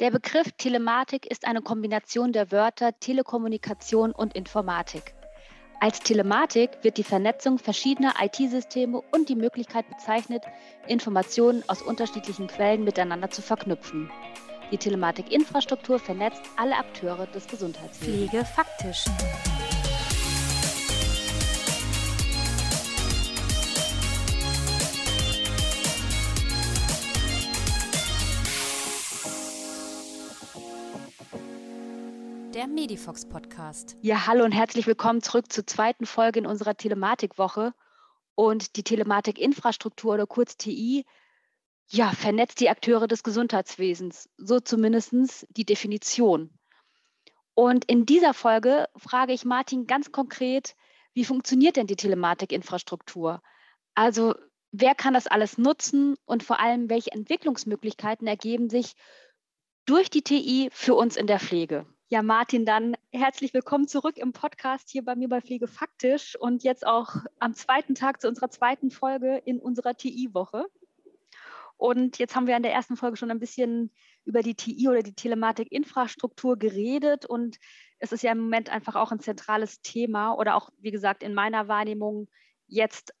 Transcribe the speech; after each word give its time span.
Der 0.00 0.10
Begriff 0.10 0.50
Telematik 0.58 1.24
ist 1.30 1.46
eine 1.46 1.62
Kombination 1.62 2.32
der 2.32 2.50
Wörter 2.50 2.98
Telekommunikation 2.98 4.10
und 4.10 4.34
Informatik. 4.34 5.14
Als 5.80 6.00
Telematik 6.00 6.70
wird 6.82 6.96
die 6.96 7.04
Vernetzung 7.04 7.58
verschiedener 7.58 8.14
IT-Systeme 8.20 9.00
und 9.12 9.28
die 9.28 9.36
Möglichkeit 9.36 9.88
bezeichnet, 9.88 10.42
Informationen 10.88 11.62
aus 11.68 11.80
unterschiedlichen 11.80 12.48
Quellen 12.48 12.82
miteinander 12.82 13.30
zu 13.30 13.40
verknüpfen. 13.40 14.10
Die 14.72 14.78
Telematik-Infrastruktur 14.78 16.00
vernetzt 16.00 16.42
alle 16.56 16.76
Akteure 16.76 17.28
des 17.28 17.46
Gesundheitswesens. 17.46 18.30
Pflege 18.30 18.44
faktisch. 18.44 19.04
Der 32.64 32.72
Medifox 32.72 33.28
Podcast. 33.28 33.94
Ja, 34.00 34.26
hallo 34.26 34.42
und 34.42 34.52
herzlich 34.52 34.86
willkommen 34.86 35.20
zurück 35.20 35.52
zur 35.52 35.66
zweiten 35.66 36.06
Folge 36.06 36.38
in 36.38 36.46
unserer 36.46 36.74
Telematikwoche. 36.74 37.74
Und 38.36 38.76
die 38.76 38.82
Telematikinfrastruktur 38.82 40.14
oder 40.14 40.26
kurz 40.26 40.56
TI, 40.56 41.04
ja, 41.88 42.10
vernetzt 42.12 42.60
die 42.60 42.70
Akteure 42.70 43.06
des 43.06 43.22
Gesundheitswesens. 43.22 44.30
So 44.38 44.60
zumindest 44.60 45.46
die 45.50 45.66
Definition. 45.66 46.58
Und 47.52 47.84
in 47.84 48.06
dieser 48.06 48.32
Folge 48.32 48.88
frage 48.96 49.34
ich 49.34 49.44
Martin 49.44 49.86
ganz 49.86 50.10
konkret, 50.10 50.74
wie 51.12 51.26
funktioniert 51.26 51.76
denn 51.76 51.86
die 51.86 51.96
Telematikinfrastruktur? 51.96 53.42
Also, 53.94 54.36
wer 54.72 54.94
kann 54.94 55.12
das 55.12 55.26
alles 55.26 55.58
nutzen 55.58 56.16
und 56.24 56.42
vor 56.42 56.60
allem, 56.60 56.88
welche 56.88 57.12
Entwicklungsmöglichkeiten 57.12 58.26
ergeben 58.26 58.70
sich 58.70 58.94
durch 59.84 60.08
die 60.08 60.22
TI 60.22 60.70
für 60.72 60.94
uns 60.94 61.16
in 61.16 61.26
der 61.26 61.40
Pflege? 61.40 61.84
Ja, 62.08 62.22
Martin, 62.22 62.66
dann 62.66 62.96
herzlich 63.12 63.54
willkommen 63.54 63.88
zurück 63.88 64.18
im 64.18 64.34
Podcast 64.34 64.90
hier 64.90 65.02
bei 65.02 65.16
mir 65.16 65.28
bei 65.28 65.40
Pflege 65.40 65.66
Faktisch 65.66 66.36
und 66.36 66.62
jetzt 66.62 66.86
auch 66.86 67.16
am 67.38 67.54
zweiten 67.54 67.94
Tag 67.94 68.20
zu 68.20 68.28
unserer 68.28 68.50
zweiten 68.50 68.90
Folge 68.90 69.38
in 69.46 69.58
unserer 69.58 69.96
TI-Woche. 69.96 70.66
Und 71.78 72.18
jetzt 72.18 72.36
haben 72.36 72.46
wir 72.46 72.58
in 72.58 72.62
der 72.62 72.74
ersten 72.74 72.96
Folge 72.96 73.16
schon 73.16 73.30
ein 73.30 73.40
bisschen 73.40 73.90
über 74.26 74.42
die 74.42 74.54
TI 74.54 74.86
oder 74.88 75.02
die 75.02 75.14
Telematik-Infrastruktur 75.14 76.58
geredet 76.58 77.24
und 77.24 77.56
es 77.98 78.12
ist 78.12 78.22
ja 78.22 78.32
im 78.32 78.38
Moment 78.38 78.68
einfach 78.68 78.96
auch 78.96 79.10
ein 79.10 79.20
zentrales 79.20 79.80
Thema 79.80 80.34
oder 80.34 80.56
auch, 80.56 80.68
wie 80.78 80.90
gesagt, 80.90 81.22
in 81.22 81.32
meiner 81.32 81.68
Wahrnehmung 81.68 82.28
jetzt 82.66 83.14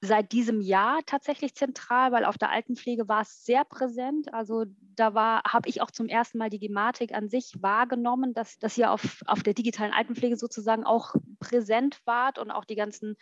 seit 0.00 0.32
diesem 0.32 0.60
Jahr 0.60 1.00
tatsächlich 1.06 1.54
zentral, 1.54 2.12
weil 2.12 2.24
auf 2.24 2.38
der 2.38 2.50
Altenpflege 2.50 3.08
war 3.08 3.22
es 3.22 3.44
sehr 3.44 3.64
präsent. 3.64 4.32
Also 4.32 4.64
da 4.94 5.14
war, 5.14 5.42
habe 5.44 5.68
ich 5.68 5.80
auch 5.80 5.90
zum 5.90 6.08
ersten 6.08 6.38
Mal 6.38 6.50
die 6.50 6.58
Gematik 6.58 7.14
an 7.14 7.28
sich 7.28 7.54
wahrgenommen, 7.60 8.34
dass 8.34 8.58
das 8.58 8.74
hier 8.74 8.90
auf, 8.90 9.22
auf 9.26 9.42
der 9.42 9.54
digitalen 9.54 9.92
Altenpflege 9.92 10.36
sozusagen 10.36 10.84
auch 10.84 11.14
präsent 11.40 12.00
war 12.04 12.32
und 12.38 12.50
auch 12.50 12.64
die 12.64 12.76
ganzen 12.76 13.16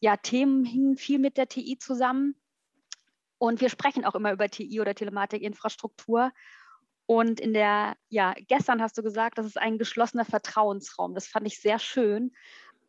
ja, 0.00 0.16
Themen 0.16 0.64
hingen 0.64 0.96
viel 0.96 1.18
mit 1.18 1.36
der 1.36 1.48
TI 1.48 1.78
zusammen. 1.78 2.34
Und 3.38 3.60
wir 3.60 3.68
sprechen 3.68 4.04
auch 4.04 4.14
immer 4.14 4.32
über 4.32 4.48
TI 4.48 4.80
oder 4.80 4.94
Telematikinfrastruktur. 4.94 6.32
Und 7.06 7.38
in 7.38 7.52
der, 7.52 7.96
ja, 8.08 8.34
gestern 8.48 8.80
hast 8.80 8.96
du 8.96 9.02
gesagt, 9.02 9.36
das 9.36 9.46
ist 9.46 9.58
ein 9.58 9.76
geschlossener 9.78 10.24
Vertrauensraum. 10.24 11.14
Das 11.14 11.26
fand 11.26 11.46
ich 11.46 11.60
sehr 11.60 11.78
schön. 11.78 12.32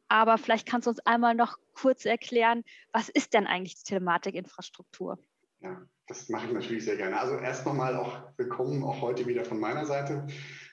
Aber 0.08 0.38
vielleicht 0.38 0.68
kannst 0.68 0.86
du 0.86 0.92
uns 0.92 1.00
einmal 1.00 1.36
noch 1.36 1.58
kurz 1.74 2.06
erklären, 2.06 2.64
was 2.92 3.10
ist 3.10 3.34
denn 3.34 3.48
eigentlich 3.48 3.76
die 3.76 3.84
Telematikinfrastruktur? 3.84 5.18
Ja, 5.62 5.82
das 6.08 6.30
mache 6.30 6.48
ich 6.48 6.54
natürlich 6.54 6.86
sehr 6.86 6.98
gerne. 6.98 7.20
Also 7.20 7.38
erst 7.38 7.66
nochmal 7.66 7.96
auch 7.96 8.22
willkommen 8.38 8.84
auch 8.84 9.02
heute 9.02 9.26
wieder 9.26 9.46
von 9.46 9.60
meiner 9.60 9.86
Seite. 9.86 10.28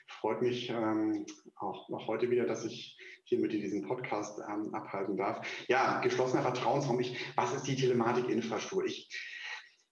Freut 0.07 0.41
mich 0.41 0.69
ähm, 0.69 1.25
auch, 1.55 1.89
auch 1.89 2.07
heute 2.07 2.29
wieder, 2.29 2.45
dass 2.45 2.63
ich 2.65 2.97
hier 3.23 3.39
mit 3.39 3.51
dir 3.51 3.59
diesen 3.59 3.87
Podcast 3.87 4.39
ähm, 4.47 4.73
abhalten 4.75 5.17
darf. 5.17 5.47
Ja, 5.67 5.99
geschlossener 6.01 6.43
Vertrauensraum. 6.43 6.99
Ich, 6.99 7.17
was 7.35 7.53
ist 7.55 7.67
die 7.67 7.75
Telematikinfrastruktur? 7.75 8.85
Ich, 8.85 9.09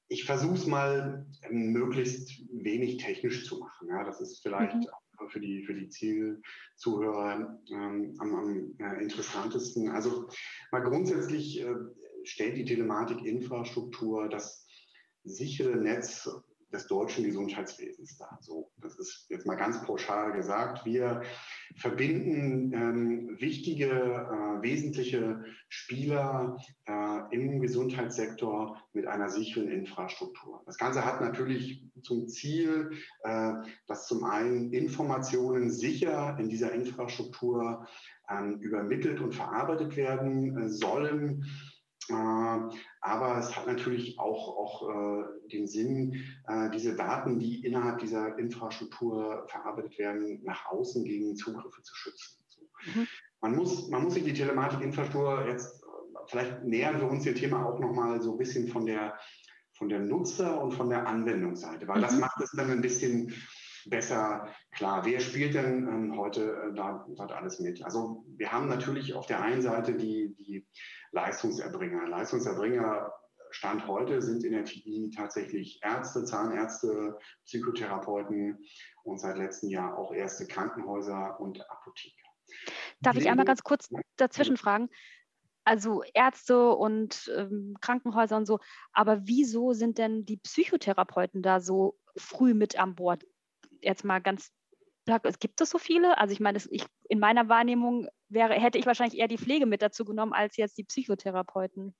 ich 0.08 0.26
versuche 0.26 0.54
es 0.54 0.68
mal 0.68 1.26
ähm, 1.42 1.72
möglichst 1.72 2.32
wenig 2.52 2.98
technisch 2.98 3.48
zu 3.48 3.58
machen. 3.58 3.88
Ja, 3.88 4.04
das 4.04 4.22
ist 4.22 4.44
vielleicht 4.44 4.76
mhm 4.76 4.88
für 5.30 5.40
die, 5.40 5.64
für 5.64 5.74
die 5.74 5.90
Zielzuhörer 5.90 7.60
ähm, 7.72 8.16
am, 8.20 8.36
am 8.36 8.76
äh, 8.80 9.02
interessantesten. 9.02 9.90
Also 9.90 10.28
mal 10.72 10.82
grundsätzlich 10.82 11.62
äh, 11.62 11.74
stellt 12.24 12.58
die 12.58 12.66
Telematikinfrastruktur 12.66 14.30
das 14.30 14.68
sichere 15.24 15.78
Netz 15.78 16.30
des 16.72 16.88
deutschen 16.88 17.24
Gesundheitswesens 17.26 18.18
dar. 18.18 18.38
So, 18.42 18.72
das 18.82 18.98
ist 18.98 19.26
jetzt 19.30 19.46
mal 19.46 19.56
ganz 19.56 19.84
pauschal 19.84 20.32
gesagt. 20.32 20.86
Wir 20.86 21.22
verbinden 21.76 22.74
ähm, 22.74 23.38
wichtige, 23.40 23.88
äh, 23.88 24.62
wesentliche 24.62 25.44
Spieler 25.70 26.58
äh, 26.86 27.36
im 27.36 27.62
Gesundheitssektor 27.62 28.78
mit 28.94 29.08
einer 29.08 29.30
sicheren 29.30 29.70
Infrastruktur. 29.70 30.62
Das 30.66 30.78
Ganze 30.78 31.06
hat 31.06 31.22
natürlich 31.22 31.84
zum 32.04 32.28
Ziel, 32.28 32.92
äh, 33.24 33.54
dass 33.88 34.08
zum 34.08 34.24
einen 34.24 34.72
Informationen 34.74 35.72
sicher 35.72 36.38
in 36.40 36.50
dieser 36.50 36.72
Infrastruktur 36.72 37.88
ähm, 38.30 38.60
übermittelt 38.60 39.20
und 39.20 39.34
verarbeitet 39.34 39.96
werden 39.96 40.58
äh, 40.58 40.70
sollen 40.70 41.46
aber 42.10 43.38
es 43.38 43.56
hat 43.56 43.68
natürlich 43.68 44.20
auch, 44.20 44.58
auch 44.58 44.90
äh, 44.90 45.50
den 45.50 45.68
Sinn, 45.68 46.24
äh, 46.48 46.70
diese 46.72 46.96
Daten, 46.96 47.40
die 47.40 47.66
innerhalb 47.66 48.00
dieser 48.00 48.38
Infrastruktur 48.38 49.46
verarbeitet 49.48 49.98
werden, 50.00 50.42
nach 50.44 50.66
außen 50.72 51.04
gegen 51.04 51.36
Zugriffe 51.36 51.82
zu 51.84 51.96
schützen. 51.96 52.44
Mhm. 52.86 53.08
Man, 53.42 53.56
muss, 53.56 53.88
man 53.90 54.04
muss 54.04 54.16
sich 54.16 54.24
die 54.24 54.34
Telematikinfrastruktur 54.34 55.48
jetzt, 55.48 55.84
vielleicht 56.28 56.64
nähern 56.64 57.00
wir 57.00 57.10
uns 57.10 57.24
dem 57.24 57.36
Thema 57.36 57.66
auch 57.66 57.80
nochmal 57.80 58.22
so 58.22 58.34
ein 58.34 58.38
bisschen 58.38 58.68
von 58.68 58.86
der, 58.86 59.18
von 59.74 59.90
der 59.90 60.00
Nutzer- 60.00 60.62
und 60.62 60.72
von 60.72 60.90
der 60.90 61.08
Anwendungsseite, 61.08 61.88
weil 61.88 61.98
mhm. 61.98 62.04
das 62.04 62.18
macht 62.18 62.42
es 62.42 62.52
dann 62.52 62.72
ein 62.72 62.82
bisschen 62.82 63.34
besser 63.86 64.48
klar. 64.72 65.06
Wer 65.06 65.20
spielt 65.20 65.56
denn 65.56 65.88
ähm, 65.88 66.18
heute 66.18 66.52
äh, 66.52 66.76
da, 66.76 67.06
dort 67.16 67.32
alles 67.32 67.60
mit? 67.60 67.84
Also 67.84 68.24
wir 68.38 68.52
haben 68.52 68.68
natürlich 68.68 69.14
auf 69.14 69.26
der 69.26 69.42
einen 69.42 69.62
Seite 69.62 69.96
die, 69.96 70.36
die 70.38 70.66
Leistungserbringer. 71.12 72.08
Leistungserbringer 72.08 73.14
Stand 73.52 73.86
heute 73.86 74.22
sind 74.22 74.44
in 74.44 74.54
der 74.54 74.64
TI 74.64 75.12
tatsächlich 75.16 75.80
Ärzte, 75.84 76.24
Zahnärzte, 76.24 77.20
Psychotherapeuten 77.46 78.58
und 79.04 79.20
seit 79.20 79.38
letztem 79.38 79.70
Jahr 79.70 79.98
auch 79.98 80.14
erste 80.14 80.48
Krankenhäuser 80.48 81.40
und 81.40 81.70
Apotheker. 81.70 82.16
Darf 83.02 83.18
ich 83.18 83.30
einmal 83.30 83.46
ganz 83.46 83.64
kurz 83.64 83.90
dazwischen 84.16 84.58
fragen? 84.58 84.90
Also 85.64 86.02
Ärzte 86.14 86.72
und 86.72 87.32
ähm, 87.36 87.78
Krankenhäuser 87.82 88.38
und 88.38 88.46
so, 88.46 88.60
aber 88.94 89.28
wieso 89.28 89.74
sind 89.74 89.98
denn 89.98 90.26
die 90.26 90.38
Psychotherapeuten 90.38 91.44
da 91.44 91.60
so 91.60 92.00
früh 92.16 92.54
mit 92.54 92.80
an 92.80 92.96
Bord? 92.96 93.26
Jetzt 93.80 94.04
mal 94.04 94.20
ganz 94.22 94.52
es 95.06 95.40
gibt 95.40 95.62
es 95.62 95.70
so 95.70 95.78
viele? 95.78 96.18
Also 96.18 96.34
ich 96.34 96.40
meine, 96.40 96.60
ich, 96.70 96.86
in 97.10 97.20
meiner 97.20 97.50
Wahrnehmung 97.50 98.08
wäre, 98.30 98.54
hätte 98.54 98.78
ich 98.78 98.86
wahrscheinlich 98.86 99.20
eher 99.20 99.28
die 99.28 99.38
Pflege 99.38 99.66
mit 99.66 99.82
dazu 99.82 100.06
genommen 100.06 100.34
als 100.34 100.58
jetzt 100.58 100.78
die 100.78 100.84
Psychotherapeuten. 100.84 101.96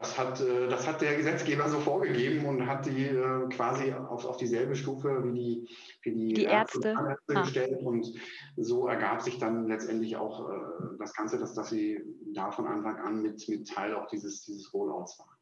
Das 0.00 0.18
hat, 0.18 0.40
äh, 0.40 0.68
das 0.68 0.86
hat 0.86 1.00
der 1.00 1.16
Gesetzgeber 1.16 1.68
so 1.68 1.78
vorgegeben 1.78 2.44
und 2.46 2.66
hat 2.66 2.84
die 2.86 3.06
äh, 3.06 3.48
quasi 3.48 3.92
auf, 3.92 4.24
auf 4.24 4.36
dieselbe 4.36 4.74
Stufe 4.74 5.22
wie 5.24 5.32
die, 5.32 5.68
wie 6.02 6.12
die, 6.12 6.34
die 6.34 6.44
Ärzte, 6.44 6.88
Ärzte 6.88 7.36
ah. 7.36 7.42
gestellt. 7.42 7.80
Und 7.80 8.12
so 8.56 8.88
ergab 8.88 9.22
sich 9.22 9.38
dann 9.38 9.68
letztendlich 9.68 10.16
auch 10.16 10.50
äh, 10.50 10.54
das 10.98 11.14
Ganze, 11.14 11.38
dass, 11.38 11.54
dass 11.54 11.70
sie 11.70 12.02
da 12.34 12.50
von 12.50 12.66
Anfang 12.66 12.96
an 12.96 13.22
mit, 13.22 13.48
mit 13.48 13.68
Teil 13.68 13.94
auch 13.94 14.08
dieses, 14.08 14.42
dieses 14.42 14.74
Rollouts 14.74 15.18
waren. 15.20 15.38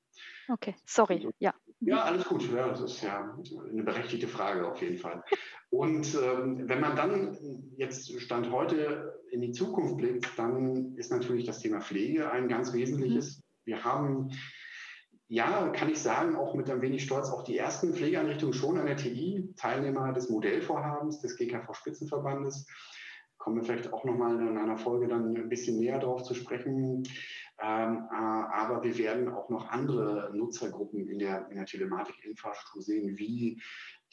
Okay, 0.49 0.75
sorry, 0.85 1.27
ja. 1.39 1.55
Ja, 1.85 2.05
alles 2.05 2.25
gut. 2.25 2.49
Ja, 2.53 2.69
das 2.69 2.81
ist 2.81 3.03
ja 3.03 3.37
eine 3.71 3.83
berechtigte 3.83 4.29
Frage 4.29 4.67
auf 4.67 4.81
jeden 4.81 4.99
Fall. 4.99 5.23
Und 5.71 6.15
ähm, 6.15 6.69
wenn 6.69 6.81
man 6.81 6.95
dann 6.95 7.37
jetzt 7.77 8.21
Stand 8.21 8.53
heute 8.53 9.21
in 9.31 9.41
die 9.41 9.53
Zukunft 9.53 9.97
blickt, 9.97 10.29
dann 10.37 10.95
ist 10.97 11.11
natürlich 11.11 11.45
das 11.45 11.59
Thema 11.59 11.81
Pflege 11.81 12.31
ein 12.31 12.49
ganz 12.49 12.73
wesentliches. 12.73 13.39
Mhm. 13.39 13.43
Wir 13.65 13.85
haben, 13.85 14.31
ja, 15.29 15.69
kann 15.71 15.91
ich 15.91 15.99
sagen, 15.99 16.37
auch 16.37 16.55
mit 16.55 16.71
ein 16.71 16.83
wenig 16.83 17.03
Stolz 17.03 17.31
auch 17.31 17.43
die 17.43 17.59
ersten 17.59 17.95
Pflegeeinrichtungen 17.95 18.55
schon 18.55 18.79
an 18.79 18.87
der 18.87 18.97
TI, 18.97 19.53
Teilnehmer 19.57 20.13
des 20.13 20.29
Modellvorhabens 20.29 21.21
des 21.21 21.37
GKV-Spitzenverbandes. 21.37 22.67
Kommen 23.43 23.57
wir 23.57 23.65
vielleicht 23.65 23.93
auch 23.93 24.05
nochmal 24.05 24.39
in 24.41 24.57
einer 24.57 24.77
Folge 24.77 25.09
dann 25.09 25.37
ein 25.37 25.49
bisschen 25.49 25.81
näher 25.81 25.99
darauf 25.99 26.23
zu 26.23 26.33
sprechen. 26.33 27.03
Ähm, 27.61 28.09
äh, 28.09 28.15
aber 28.15 28.85
wir 28.85 28.97
werden 28.99 29.29
auch 29.29 29.51
noch 29.51 29.69
andere 29.69 30.31
Nutzergruppen 30.33 31.09
in 31.09 31.19
der, 31.19 31.49
in 31.51 31.57
der 31.57 31.67
Telematikinfrastruktur 31.67 32.83
sehen, 32.83 33.19
wie 33.19 33.61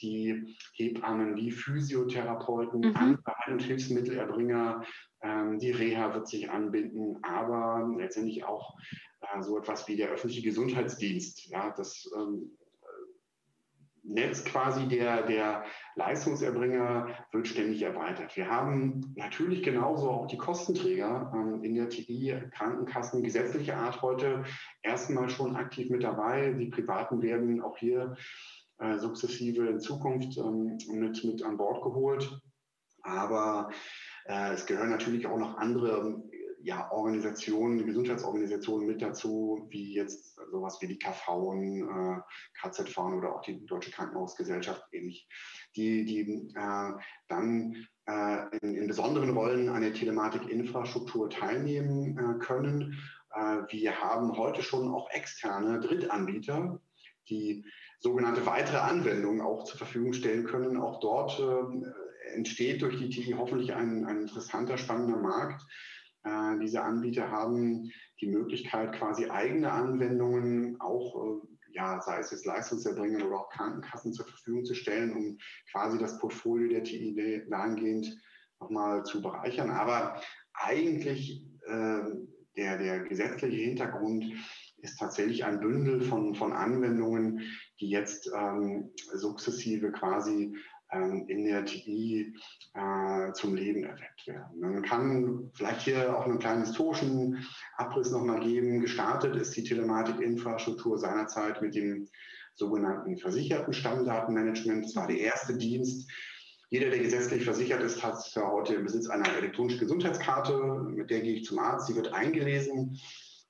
die 0.02 0.56
Hebammen, 0.74 1.36
die 1.36 1.52
Physiotherapeuten, 1.52 2.80
mhm. 2.80 2.96
andere 2.96 3.36
Heilungshilfsmittelerbringer, 3.46 4.84
ähm, 5.22 5.60
die 5.60 5.72
Reha 5.72 6.12
wird 6.16 6.28
sich 6.28 6.50
anbinden, 6.50 7.20
aber 7.22 7.88
letztendlich 8.00 8.46
auch 8.46 8.80
äh, 9.22 9.44
so 9.44 9.60
etwas 9.60 9.88
wie 9.88 9.96
der 9.96 10.10
öffentliche 10.10 10.42
Gesundheitsdienst. 10.42 11.46
Ja, 11.52 11.72
das 11.78 12.10
ähm, 12.18 12.58
Netz 14.04 14.44
quasi 14.44 14.88
der, 14.88 15.24
der 15.24 15.64
Leistungserbringer 15.96 17.08
wird 17.32 17.48
ständig 17.48 17.82
erweitert. 17.82 18.36
Wir 18.36 18.50
haben 18.50 19.14
natürlich 19.16 19.64
genauso 19.64 20.10
auch 20.10 20.28
die 20.28 20.38
Kostenträger 20.38 21.32
ähm, 21.34 21.64
in 21.64 21.76
der 21.76 21.90
TI, 21.90 22.36
Krankenkassen 22.52 23.24
gesetzlicher 23.24 23.78
Art 23.78 24.02
heute 24.02 24.44
erstmal 24.82 25.30
schon 25.30 25.56
aktiv 25.56 25.90
mit 25.90 26.04
dabei. 26.04 26.54
Die 26.54 26.68
Privaten 26.70 27.22
werden 27.22 27.62
auch 27.62 27.78
hier 27.78 28.16
äh, 28.80 28.98
sukzessive 28.98 29.68
in 29.68 29.80
Zukunft 29.80 30.38
ähm, 30.38 30.78
mit, 30.92 31.24
mit 31.24 31.44
an 31.44 31.58
Bord 31.58 31.84
geholt. 31.84 32.42
Aber 33.02 33.70
äh, 34.26 34.54
es 34.54 34.66
gehören 34.66 34.90
natürlich 34.90 35.28
auch 35.28 35.38
noch 35.38 35.58
andere 35.58 36.22
ja, 36.62 36.92
Organisationen, 36.92 37.86
Gesundheitsorganisationen 37.86 38.88
mit 38.88 39.02
dazu, 39.02 39.68
wie 39.70 39.94
jetzt 39.94 40.38
sowas 40.52 40.78
wie 40.82 40.88
die 40.88 41.00
KV, 41.00 41.54
äh, 41.54 42.20
KZV 42.62 42.98
oder 42.98 43.36
auch 43.36 43.42
die 43.42 43.66
Deutsche 43.66 43.92
Krankenhausgesellschaft 43.92 44.84
ähnlich, 44.92 45.28
die, 45.76 46.06
die 46.06 46.54
äh, 46.56 46.92
dann 47.28 47.88
äh, 48.08 48.58
in, 48.58 48.76
in, 48.76 48.88
besonderen 48.88 49.32
Rollen 49.32 49.70
an 49.70 49.82
der 49.82 49.94
Telematikinfrastruktur 49.94 51.30
teilnehmen 51.30 52.18
äh, 52.18 52.40
können. 52.40 52.98
Äh, 53.34 53.62
wir 53.70 54.02
haben 54.02 54.38
heute 54.38 54.62
schon 54.62 54.94
auch 54.94 55.10
externe 55.12 55.80
Drittanbieter, 55.80 56.82
die 57.30 57.66
sogenannte 58.00 58.46
weitere 58.46 58.78
Anwendungen 58.78 59.42
auch 59.42 59.64
zur 59.64 59.78
Verfügung 59.78 60.14
stellen 60.14 60.46
können. 60.46 60.78
Auch 60.78 61.00
dort 61.00 61.40
äh, 61.40 62.36
entsteht 62.36 62.82
durch 62.82 62.98
die 62.98 63.10
TI 63.10 63.36
hoffentlich 63.38 63.74
ein, 63.74 64.06
ein 64.06 64.22
interessanter, 64.22 64.78
spannender 64.78 65.18
Markt 65.18 65.66
äh, 66.24 66.60
diese 66.60 66.82
Anbieter 66.82 67.30
haben 67.32 67.92
die 68.22 68.28
Möglichkeit, 68.28 68.94
quasi 68.94 69.30
eigene 69.30 69.72
Anwendungen 69.72 70.80
auch, 70.80 71.16
äh, 71.16 71.48
ja, 71.72 72.02
sei 72.02 72.20
es 72.20 72.32
jetzt 72.32 72.46
Leistungserbringer 72.46 73.26
oder 73.26 73.42
auch 73.42 73.50
Krankenkassen 73.50 74.14
zur 74.14 74.26
Verfügung 74.26 74.66
zu 74.66 74.74
stellen, 74.74 75.16
um 75.16 75.38
quasi 75.72 75.98
das 75.98 76.18
Portfolio 76.20 76.70
der 76.70 76.84
TID 76.84 77.50
dahingehend 77.50 78.18
nochmal 78.60 79.04
zu 79.04 79.22
bereichern. 79.22 79.70
Aber 79.70 80.22
eigentlich 80.54 81.46
äh, 81.68 82.02
der, 82.58 82.78
der 82.78 83.00
gesetzliche 83.02 83.64
Hintergrund 83.64 84.26
ist 84.82 84.98
tatsächlich 84.98 85.46
ein 85.46 85.60
Bündel 85.60 86.02
von, 86.02 86.36
von 86.36 86.54
Anwendungen, 86.54 87.42
die 87.80 87.90
jetzt 87.90 88.30
ähm, 88.36 88.92
sukzessive 89.14 89.92
quasi 89.92 90.56
in 90.92 91.46
der 91.46 91.66
TI 91.66 92.34
äh, 92.74 93.32
zum 93.34 93.56
Leben 93.56 93.84
erweckt 93.84 94.26
werden. 94.26 94.60
Man 94.60 94.82
kann 94.82 95.52
vielleicht 95.54 95.82
hier 95.82 96.18
auch 96.18 96.26
einen 96.26 96.40
kleinen 96.40 96.66
historischen 96.66 97.46
Abriss 97.78 98.12
nochmal 98.12 98.40
geben. 98.40 98.82
Gestartet 98.82 99.36
ist 99.36 99.56
die 99.56 99.64
Telematikinfrastruktur 99.64 100.98
seinerzeit 100.98 101.62
mit 101.62 101.76
dem 101.76 102.08
sogenannten 102.56 103.18
versicherten 103.18 103.74
Stammdatenmanagement. 103.74 104.86
Das 104.86 104.96
war 104.96 105.08
der 105.08 105.20
erste 105.20 105.58
Dienst. 105.58 106.10
Jeder, 106.72 106.90
der 106.90 107.00
gesetzlich 107.00 107.46
versichert 107.46 107.82
ist, 107.82 108.04
hat 108.04 108.24
ja 108.36 108.52
heute 108.52 108.76
im 108.76 108.84
Besitz 108.84 109.10
einer 109.10 109.28
elektronischen 109.38 109.80
Gesundheitskarte. 109.80 110.86
Mit 110.90 111.10
der 111.10 111.22
gehe 111.22 111.36
ich 111.36 111.46
zum 111.46 111.60
Arzt. 111.60 111.88
Sie 111.88 111.96
wird 111.96 112.14
eingelesen. 112.14 113.00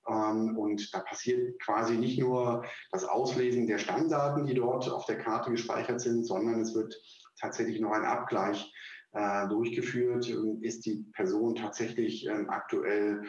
Ähm, 0.07 0.57
und 0.57 0.94
da 0.94 1.00
passiert 1.00 1.59
quasi 1.62 1.97
nicht 1.97 2.19
nur 2.19 2.63
das 2.91 3.03
Auslesen 3.03 3.68
der 3.68 3.77
Stammdaten, 3.77 4.45
die 4.45 4.53
dort 4.53 4.89
auf 4.89 5.06
der 5.06 5.18
Karte 5.18 5.51
gespeichert 5.51 6.00
sind, 6.00 6.25
sondern 6.25 6.62
es 6.62 6.74
wird 6.74 6.95
tatsächlich 7.39 7.80
noch 7.80 7.91
ein 7.91 8.06
Abgleich 8.06 8.74
äh, 9.13 9.47
durchgeführt. 9.47 10.30
Ist 10.62 10.86
die 10.86 11.06
Person 11.13 11.56
tatsächlich 11.56 12.27
ähm, 12.27 12.50
aktuell 12.50 13.24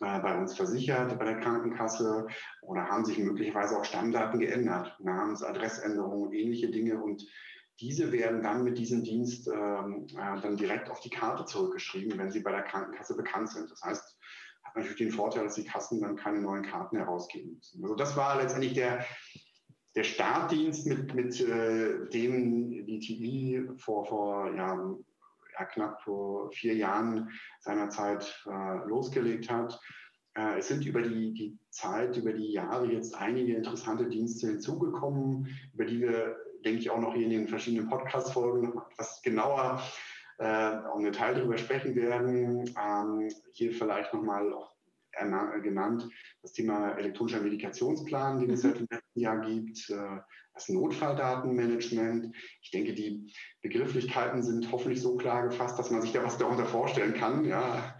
äh, 0.00 0.20
bei 0.20 0.38
uns 0.38 0.56
versichert, 0.56 1.18
bei 1.18 1.24
der 1.24 1.40
Krankenkasse 1.40 2.26
oder 2.62 2.86
haben 2.86 3.04
sich 3.04 3.18
möglicherweise 3.18 3.78
auch 3.78 3.84
Stammdaten 3.84 4.40
geändert, 4.40 4.94
Namens-, 5.00 5.42
Adressänderungen, 5.42 6.32
ähnliche 6.32 6.70
Dinge 6.70 7.02
und 7.02 7.26
diese 7.80 8.10
werden 8.12 8.42
dann 8.42 8.64
mit 8.64 8.78
diesem 8.78 9.04
Dienst 9.04 9.48
ähm, 9.48 10.06
äh, 10.12 10.40
dann 10.40 10.56
direkt 10.56 10.90
auf 10.90 11.00
die 11.00 11.10
Karte 11.10 11.44
zurückgeschrieben, 11.44 12.18
wenn 12.18 12.30
sie 12.30 12.40
bei 12.40 12.50
der 12.50 12.62
Krankenkasse 12.62 13.16
bekannt 13.16 13.50
sind. 13.50 13.70
Das 13.70 13.82
heißt, 13.82 14.18
hat 14.64 14.76
natürlich 14.76 14.98
den 14.98 15.10
Vorteil, 15.10 15.44
dass 15.44 15.54
die 15.54 15.64
Kassen 15.64 16.00
dann 16.00 16.16
keine 16.16 16.40
neuen 16.40 16.64
Karten 16.64 16.96
herausgeben 16.96 17.54
müssen. 17.54 17.82
Also 17.82 17.94
das 17.94 18.16
war 18.16 18.40
letztendlich 18.40 18.74
der, 18.74 19.04
der 19.96 20.04
Startdienst, 20.04 20.86
mit, 20.86 21.14
mit 21.14 21.40
äh, 21.40 22.08
dem 22.10 22.86
die 22.86 22.98
TI 23.00 23.66
vor, 23.78 24.04
vor 24.04 24.54
ja, 24.54 24.94
ja, 25.58 25.64
knapp 25.64 26.02
vor 26.02 26.52
vier 26.52 26.74
Jahren 26.74 27.30
seinerzeit 27.60 28.44
äh, 28.46 28.86
losgelegt 28.86 29.50
hat. 29.50 29.80
Äh, 30.34 30.58
es 30.58 30.68
sind 30.68 30.84
über 30.84 31.00
die, 31.00 31.32
die 31.32 31.58
Zeit, 31.70 32.16
über 32.18 32.34
die 32.34 32.52
Jahre 32.52 32.92
jetzt 32.92 33.16
einige 33.16 33.56
interessante 33.56 34.06
Dienste 34.06 34.48
hinzugekommen, 34.48 35.48
über 35.72 35.86
die 35.86 36.00
wir, 36.00 36.36
denke 36.62 36.80
ich, 36.80 36.90
auch 36.90 37.00
noch 37.00 37.14
hier 37.14 37.24
in 37.24 37.30
den 37.30 37.48
verschiedenen 37.48 37.88
Podcast-Folgen 37.88 38.78
etwas 38.92 39.22
genauer 39.22 39.82
äh, 40.38 40.72
im 40.94 41.04
Detail 41.04 41.36
darüber 41.36 41.56
sprechen 41.56 41.96
werden. 41.96 42.70
Ähm, 42.78 43.30
hier 43.52 43.72
vielleicht 43.72 44.12
nochmal 44.12 44.52
auch 44.52 44.75
genannt, 45.62 46.08
das 46.42 46.52
Thema 46.52 46.92
elektronischer 46.92 47.40
Medikationsplan, 47.40 48.38
den 48.38 48.50
es 48.50 48.62
mhm. 48.62 48.68
seit 48.68 48.78
dem 48.78 48.86
letzten 48.90 49.20
Jahr 49.20 49.40
gibt, 49.40 49.90
äh, 49.90 50.20
das 50.54 50.68
Notfalldatenmanagement. 50.68 52.34
Ich 52.62 52.70
denke, 52.70 52.94
die 52.94 53.30
Begrifflichkeiten 53.62 54.42
sind 54.42 54.72
hoffentlich 54.72 55.02
so 55.02 55.16
klar 55.16 55.48
gefasst, 55.48 55.78
dass 55.78 55.90
man 55.90 56.00
sich 56.00 56.12
da 56.12 56.24
was 56.24 56.38
darunter 56.38 56.64
vorstellen 56.64 57.14
kann. 57.14 57.44
Ja. 57.44 57.96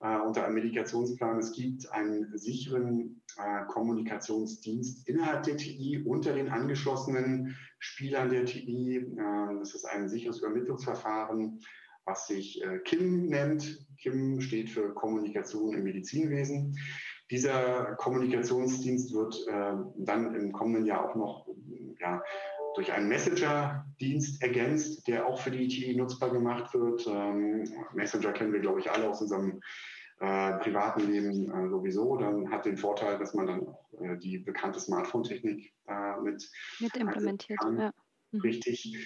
Äh, 0.00 0.18
unter 0.20 0.44
einem 0.44 0.54
Medikationsplan. 0.54 1.40
Es 1.40 1.52
gibt 1.52 1.90
einen 1.90 2.30
sicheren 2.38 3.20
äh, 3.36 3.64
Kommunikationsdienst 3.66 5.08
innerhalb 5.08 5.42
der 5.42 5.56
TI 5.56 6.04
unter 6.06 6.34
den 6.34 6.50
angeschlossenen 6.50 7.56
Spielern 7.80 8.30
der 8.30 8.44
TI. 8.44 8.98
Äh, 8.98 9.58
das 9.58 9.74
ist 9.74 9.84
ein 9.86 10.08
sicheres 10.08 10.38
Übermittlungsverfahren 10.38 11.60
was 12.08 12.26
sich 12.26 12.62
äh, 12.62 12.78
KIM 12.78 13.26
nennt. 13.26 13.86
KIM 14.00 14.40
steht 14.40 14.70
für 14.70 14.94
Kommunikation 14.94 15.74
im 15.74 15.84
Medizinwesen. 15.84 16.78
Dieser 17.30 17.96
Kommunikationsdienst 17.96 19.12
wird 19.12 19.46
äh, 19.48 19.74
dann 19.98 20.34
im 20.34 20.52
kommenden 20.52 20.86
Jahr 20.86 21.10
auch 21.10 21.14
noch 21.14 21.46
ja, 22.00 22.22
durch 22.74 22.92
einen 22.92 23.08
Messenger-Dienst 23.08 24.42
ergänzt, 24.42 25.06
der 25.08 25.26
auch 25.26 25.40
für 25.40 25.50
die 25.50 25.64
ITI 25.64 25.96
nutzbar 25.96 26.30
gemacht 26.30 26.72
wird. 26.72 27.06
Ähm, 27.06 27.68
Messenger 27.92 28.32
kennen 28.32 28.52
wir, 28.52 28.60
glaube 28.60 28.80
ich, 28.80 28.90
alle 28.90 29.10
aus 29.10 29.20
unserem 29.20 29.60
äh, 30.20 30.52
privaten 30.58 31.10
Leben 31.10 31.50
äh, 31.50 31.68
sowieso. 31.68 32.16
Dann 32.16 32.50
hat 32.50 32.64
den 32.64 32.78
Vorteil, 32.78 33.18
dass 33.18 33.34
man 33.34 33.46
dann 33.46 33.68
auch 33.68 33.92
äh, 34.00 34.16
die 34.16 34.38
bekannte 34.38 34.80
Smartphone-Technik 34.80 35.74
mit, 36.22 36.50
mit 36.80 36.96
implementiert. 36.96 37.58
Ja. 37.64 37.92
Mhm. 38.32 38.40
Richtig. 38.40 38.96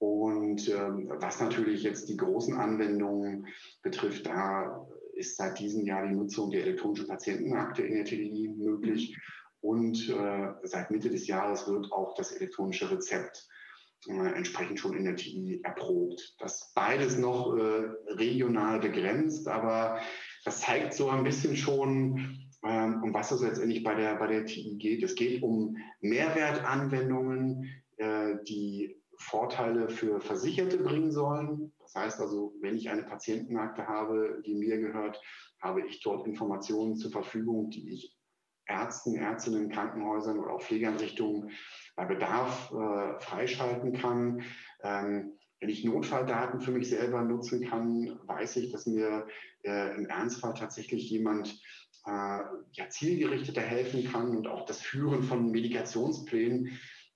Und 0.00 0.66
ähm, 0.70 1.12
was 1.20 1.40
natürlich 1.40 1.82
jetzt 1.82 2.08
die 2.08 2.16
großen 2.16 2.56
Anwendungen 2.56 3.46
betrifft, 3.82 4.24
da 4.24 4.88
ist 5.12 5.36
seit 5.36 5.58
diesem 5.58 5.84
Jahr 5.84 6.06
die 6.08 6.14
Nutzung 6.14 6.50
der 6.50 6.62
elektronischen 6.62 7.06
Patientenakte 7.06 7.82
in 7.82 7.94
der 7.96 8.06
TDI 8.06 8.48
möglich. 8.56 9.14
Und 9.60 10.08
äh, 10.08 10.54
seit 10.62 10.90
Mitte 10.90 11.10
des 11.10 11.26
Jahres 11.26 11.68
wird 11.68 11.92
auch 11.92 12.14
das 12.14 12.32
elektronische 12.32 12.90
Rezept 12.90 13.46
äh, 14.08 14.32
entsprechend 14.34 14.80
schon 14.80 14.96
in 14.96 15.04
der 15.04 15.16
TI 15.16 15.60
erprobt. 15.62 16.34
Das 16.38 16.72
beides 16.74 17.18
noch 17.18 17.54
äh, 17.58 17.90
regional 18.06 18.80
begrenzt, 18.80 19.48
aber 19.48 20.00
das 20.46 20.62
zeigt 20.62 20.94
so 20.94 21.10
ein 21.10 21.24
bisschen 21.24 21.56
schon, 21.56 22.38
ähm, 22.64 23.02
um 23.02 23.12
was 23.12 23.32
es 23.32 23.42
letztendlich 23.42 23.84
bei 23.84 23.94
der, 23.94 24.14
bei 24.14 24.28
der 24.28 24.46
TI 24.46 24.76
geht. 24.78 25.02
Es 25.02 25.14
geht 25.14 25.42
um 25.42 25.76
Mehrwertanwendungen, 26.00 27.68
äh, 27.98 28.36
die 28.48 28.99
Vorteile 29.20 29.88
für 29.88 30.20
Versicherte 30.20 30.78
bringen 30.78 31.12
sollen. 31.12 31.72
Das 31.80 31.94
heißt 31.94 32.20
also, 32.20 32.54
wenn 32.60 32.76
ich 32.76 32.88
eine 32.90 33.02
Patientenakte 33.02 33.86
habe, 33.86 34.42
die 34.46 34.54
mir 34.54 34.78
gehört, 34.78 35.20
habe 35.60 35.86
ich 35.86 36.02
dort 36.02 36.26
Informationen 36.26 36.96
zur 36.96 37.12
Verfügung, 37.12 37.70
die 37.70 37.92
ich 37.92 38.16
Ärzten, 38.66 39.16
Ärztinnen, 39.16 39.68
Krankenhäusern 39.70 40.38
oder 40.38 40.54
auch 40.54 40.62
Pflegeeinrichtungen 40.62 41.50
bei 41.96 42.06
Bedarf 42.06 42.72
äh, 42.72 43.20
freischalten 43.20 43.92
kann. 43.92 44.42
Ähm, 44.82 45.32
wenn 45.60 45.68
ich 45.68 45.84
Notfalldaten 45.84 46.60
für 46.60 46.70
mich 46.70 46.88
selber 46.88 47.22
nutzen 47.22 47.68
kann, 47.68 48.18
weiß 48.24 48.56
ich, 48.56 48.72
dass 48.72 48.86
mir 48.86 49.26
äh, 49.64 49.96
im 49.96 50.06
Ernstfall 50.06 50.54
tatsächlich 50.54 51.10
jemand 51.10 51.60
äh, 52.06 52.40
ja, 52.72 52.88
zielgerichteter 52.88 53.60
helfen 53.60 54.10
kann 54.10 54.34
und 54.34 54.46
auch 54.46 54.64
das 54.64 54.80
Führen 54.80 55.22
von 55.22 55.50
Medikationsplänen 55.50 56.66
äh, 56.68 56.70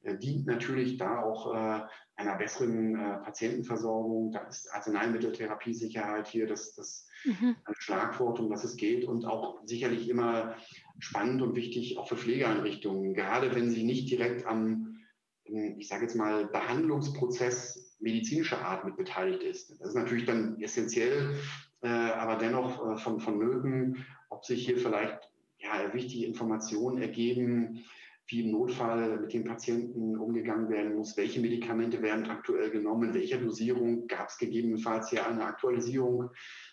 dient 0.04 0.46
natürlich 0.46 0.98
da 0.98 1.22
auch 1.22 1.54
äh, 1.54 1.80
einer 2.16 2.36
besseren 2.36 2.94
äh, 2.94 3.18
Patientenversorgung. 3.18 4.32
Da 4.32 4.40
ist 4.40 4.72
Arzneimitteltherapiesicherheit 4.72 6.26
hier 6.26 6.46
das, 6.46 6.74
das 6.74 7.08
mhm. 7.24 7.56
Schlagwort, 7.78 8.38
um 8.38 8.50
das 8.50 8.64
es 8.64 8.76
geht 8.76 9.04
und 9.04 9.24
auch 9.24 9.60
sicherlich 9.64 10.08
immer 10.08 10.56
spannend 10.98 11.42
und 11.42 11.56
wichtig 11.56 11.98
auch 11.98 12.08
für 12.08 12.16
Pflegeeinrichtungen, 12.16 13.14
gerade 13.14 13.54
wenn 13.54 13.70
sie 13.70 13.84
nicht 13.84 14.10
direkt 14.10 14.46
am, 14.46 14.98
ich 15.44 15.88
sage 15.88 16.02
jetzt 16.02 16.16
mal, 16.16 16.46
Behandlungsprozess 16.46 17.96
medizinischer 18.00 18.64
Art 18.64 18.84
mit 18.84 18.96
beteiligt 18.96 19.42
ist. 19.42 19.70
Das 19.80 19.88
ist 19.88 19.94
natürlich 19.94 20.26
dann 20.26 20.60
essentiell, 20.60 21.36
äh, 21.82 21.88
aber 21.88 22.36
dennoch 22.36 22.92
äh, 22.92 22.96
von, 22.98 23.20
vonnöten, 23.20 24.04
ob 24.28 24.44
sich 24.44 24.66
hier 24.66 24.78
vielleicht 24.78 25.30
ja, 25.58 25.92
wichtige 25.94 26.26
Informationen 26.26 26.98
ergeben, 26.98 27.84
wie 28.28 28.42
im 28.42 28.52
Notfall 28.52 29.20
mit 29.20 29.32
den 29.32 29.44
Patienten 29.44 30.16
umgegangen 30.16 30.70
werden 30.70 30.94
muss, 30.94 31.16
welche 31.16 31.40
Medikamente 31.40 32.00
werden 32.02 32.26
aktuell 32.30 32.70
genommen, 32.70 33.10
in 33.10 33.14
welcher 33.14 33.38
Dosierung 33.38 34.06
gab 34.06 34.28
es 34.28 34.38
gegebenenfalls 34.38 35.10
hier 35.10 35.26
eine 35.26 35.44
Aktualisierung 35.44 36.30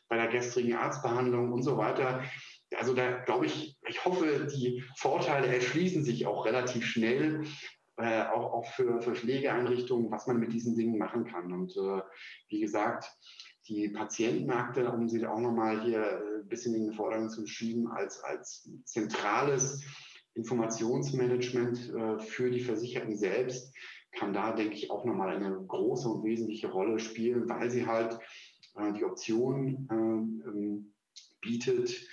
bei 0.08 0.18
der 0.18 0.28
gestrigen 0.28 0.76
Arztbehandlung 0.76 1.52
und 1.52 1.64
so 1.64 1.78
weiter. 1.78 2.24
Also 2.78 2.94
da 2.94 3.18
glaube 3.20 3.48
ich, 3.48 3.78
ich 3.88 4.06
hoffe, 4.06 4.48
die 4.54 4.84
Vorteile 4.98 5.48
erschließen 5.48 6.04
sich 6.04 6.26
auch 6.26 6.46
relativ 6.46 6.86
schnell, 6.86 7.44
äh, 7.98 8.24
auch, 8.24 8.54
auch 8.54 8.66
für, 8.74 9.02
für 9.02 9.14
Pflegeeinrichtungen, 9.14 10.10
was 10.10 10.28
man 10.28 10.40
mit 10.40 10.54
diesen 10.54 10.76
Dingen 10.76 10.98
machen 10.98 11.26
kann. 11.26 11.52
Und 11.52 11.76
äh, 11.76 12.02
wie 12.48 12.62
gesagt, 12.62 13.12
die 13.68 13.90
Patientenakte, 13.90 14.90
um 14.90 15.08
sie 15.08 15.26
auch 15.26 15.40
nochmal 15.40 15.82
hier 15.84 16.22
ein 16.42 16.48
bisschen 16.48 16.76
in 16.76 16.86
den 16.86 16.94
Vordergrund 16.94 17.32
zu 17.32 17.46
schieben, 17.46 17.88
als, 17.88 18.24
als 18.24 18.70
zentrales 18.86 19.84
Informationsmanagement 20.34 21.94
äh, 21.94 22.20
für 22.20 22.50
die 22.52 22.62
Versicherten 22.62 23.16
selbst, 23.16 23.74
kann 24.12 24.34
da, 24.34 24.52
denke 24.52 24.76
ich, 24.76 24.92
auch 24.92 25.06
nochmal 25.06 25.36
eine 25.36 25.52
große 25.68 26.08
und 26.08 26.24
wesentliche 26.24 26.70
Rolle 26.70 27.00
spielen, 27.00 27.48
weil 27.50 27.70
sie 27.70 27.86
halt 27.86 28.20
äh, 28.76 28.94
die 28.94 29.06
Option 29.06 29.88
äh, 29.90 29.94
ähm, 30.50 30.94
bietet, 31.42 32.08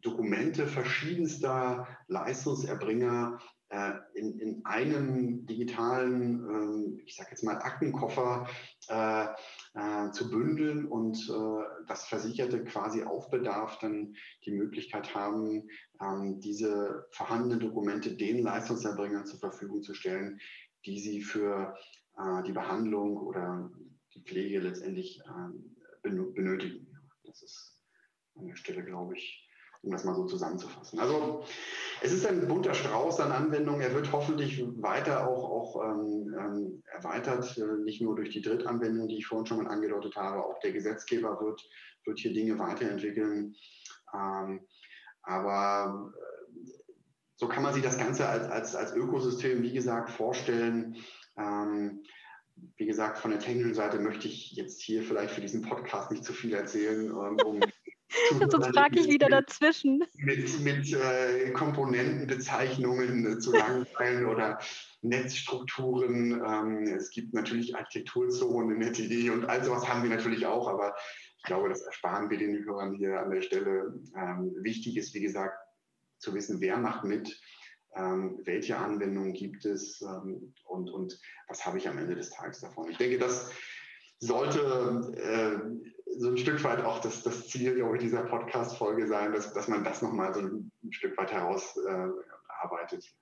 Dokumente 0.00 0.66
verschiedenster 0.66 1.86
Leistungserbringer 2.08 3.38
äh, 3.68 3.92
in, 4.14 4.38
in 4.38 4.64
einem 4.64 5.46
digitalen, 5.46 6.44
ähm, 6.44 7.00
ich 7.06 7.16
sage 7.16 7.30
jetzt 7.30 7.44
mal 7.44 7.56
Aktenkoffer 7.56 8.48
äh, 8.88 9.26
äh, 9.74 10.10
zu 10.10 10.30
bündeln 10.30 10.86
und 10.86 11.16
äh, 11.30 11.84
das 11.86 12.06
Versicherte 12.06 12.64
quasi 12.64 13.02
auf 13.04 13.30
Bedarf 13.30 13.78
dann 13.78 14.14
die 14.44 14.52
Möglichkeit 14.52 15.14
haben, 15.14 15.68
ähm, 16.00 16.40
diese 16.40 17.06
vorhandenen 17.10 17.60
Dokumente 17.60 18.14
den 18.14 18.42
Leistungserbringern 18.42 19.26
zur 19.26 19.38
Verfügung 19.38 19.82
zu 19.82 19.94
stellen, 19.94 20.40
die 20.84 20.98
sie 20.98 21.22
für 21.22 21.74
äh, 22.18 22.42
die 22.44 22.52
Behandlung 22.52 23.16
oder 23.16 23.70
die 24.14 24.22
Pflege 24.22 24.60
letztendlich 24.60 25.22
ähm, 25.26 25.76
benötigen. 26.02 26.86
Das 27.24 27.42
ist 27.42 27.78
an 28.34 28.46
der 28.46 28.56
Stelle, 28.56 28.84
glaube 28.84 29.16
ich, 29.16 29.48
um 29.82 29.90
das 29.90 30.04
mal 30.04 30.14
so 30.14 30.24
zusammenzufassen. 30.24 30.98
Also 31.00 31.44
es 32.00 32.12
ist 32.12 32.26
ein 32.26 32.46
bunter 32.46 32.74
Strauß 32.74 33.20
an 33.20 33.32
Anwendungen. 33.32 33.80
Er 33.80 33.94
wird 33.94 34.12
hoffentlich 34.12 34.64
weiter 34.80 35.28
auch, 35.28 35.50
auch 35.50 35.84
ähm, 35.84 36.34
ähm, 36.38 36.82
erweitert, 36.92 37.58
äh, 37.58 37.82
nicht 37.82 38.00
nur 38.00 38.14
durch 38.14 38.30
die 38.30 38.42
Drittanwendung, 38.42 39.08
die 39.08 39.18
ich 39.18 39.26
vorhin 39.26 39.46
schon 39.46 39.62
mal 39.62 39.70
angedeutet 39.70 40.16
habe. 40.16 40.44
Auch 40.44 40.58
der 40.60 40.72
Gesetzgeber 40.72 41.40
wird, 41.40 41.62
wird 42.04 42.18
hier 42.18 42.32
Dinge 42.32 42.58
weiterentwickeln. 42.58 43.56
Ähm, 44.14 44.60
aber 45.22 46.12
äh, 46.14 46.70
so 47.36 47.48
kann 47.48 47.64
man 47.64 47.74
sich 47.74 47.82
das 47.82 47.98
Ganze 47.98 48.28
als, 48.28 48.48
als, 48.48 48.76
als 48.76 48.94
Ökosystem, 48.94 49.62
wie 49.62 49.72
gesagt, 49.72 50.10
vorstellen. 50.10 50.96
Ähm, 51.36 52.04
wie 52.76 52.86
gesagt, 52.86 53.18
von 53.18 53.30
der 53.30 53.40
technischen 53.40 53.74
Seite 53.74 53.98
möchte 53.98 54.28
ich 54.28 54.52
jetzt 54.52 54.80
hier 54.80 55.02
vielleicht 55.02 55.34
für 55.34 55.40
diesen 55.40 55.62
Podcast 55.62 56.10
nicht 56.10 56.24
zu 56.24 56.32
viel 56.32 56.52
erzählen, 56.52 57.06
ähm, 57.06 57.36
um 57.44 57.60
Sonst 58.50 58.74
frage 58.74 59.00
ich 59.00 59.08
wieder 59.08 59.28
dazwischen. 59.28 60.04
Mit, 60.16 60.60
mit 60.60 60.92
äh, 60.92 61.50
Komponentenbezeichnungen 61.52 63.26
äh, 63.26 63.38
zu 63.38 63.52
langweilen 63.52 64.26
oder 64.26 64.58
Netzstrukturen. 65.02 66.42
Ähm, 66.44 66.82
es 66.94 67.10
gibt 67.10 67.34
natürlich 67.34 67.76
Architekturzonen, 67.76 68.78
NetID 68.78 69.30
und 69.30 69.46
all 69.46 69.64
sowas 69.64 69.88
haben 69.88 70.02
wir 70.02 70.10
natürlich 70.10 70.46
auch, 70.46 70.68
aber 70.68 70.94
ich 71.38 71.44
glaube, 71.44 71.68
das 71.68 71.82
ersparen 71.82 72.30
wir 72.30 72.38
den 72.38 72.64
Hörern 72.64 72.94
hier 72.94 73.20
an 73.20 73.30
der 73.30 73.42
Stelle. 73.42 73.94
Ähm, 74.16 74.54
wichtig 74.60 74.96
ist, 74.96 75.14
wie 75.14 75.20
gesagt, 75.20 75.58
zu 76.18 76.34
wissen, 76.34 76.60
wer 76.60 76.76
macht 76.76 77.04
mit, 77.04 77.40
ähm, 77.96 78.40
welche 78.44 78.76
Anwendungen 78.76 79.32
gibt 79.32 79.64
es 79.64 80.00
ähm, 80.02 80.54
und, 80.64 80.90
und 80.90 81.18
was 81.48 81.66
habe 81.66 81.78
ich 81.78 81.88
am 81.88 81.98
Ende 81.98 82.14
des 82.14 82.30
Tages 82.30 82.60
davon. 82.60 82.88
Ich 82.90 82.96
denke, 82.96 83.18
das 83.18 83.50
sollte 84.20 85.12
äh, 85.16 86.01
so 86.06 86.28
ein 86.28 86.36
Stück 86.36 86.62
weit 86.64 86.84
auch 86.84 87.00
das, 87.00 87.22
das 87.22 87.48
Ziel, 87.48 87.74
glaube 87.74 87.96
ich, 87.96 88.02
dieser 88.02 88.22
Podcast-Folge 88.24 89.06
sein, 89.06 89.32
dass, 89.32 89.52
dass 89.52 89.68
man 89.68 89.84
das 89.84 90.02
nochmal 90.02 90.34
so 90.34 90.40
ein, 90.40 90.70
Stück 90.90 91.16
weit 91.16 91.32
herausarbeitet. 91.32 93.04
Äh, 93.04 93.21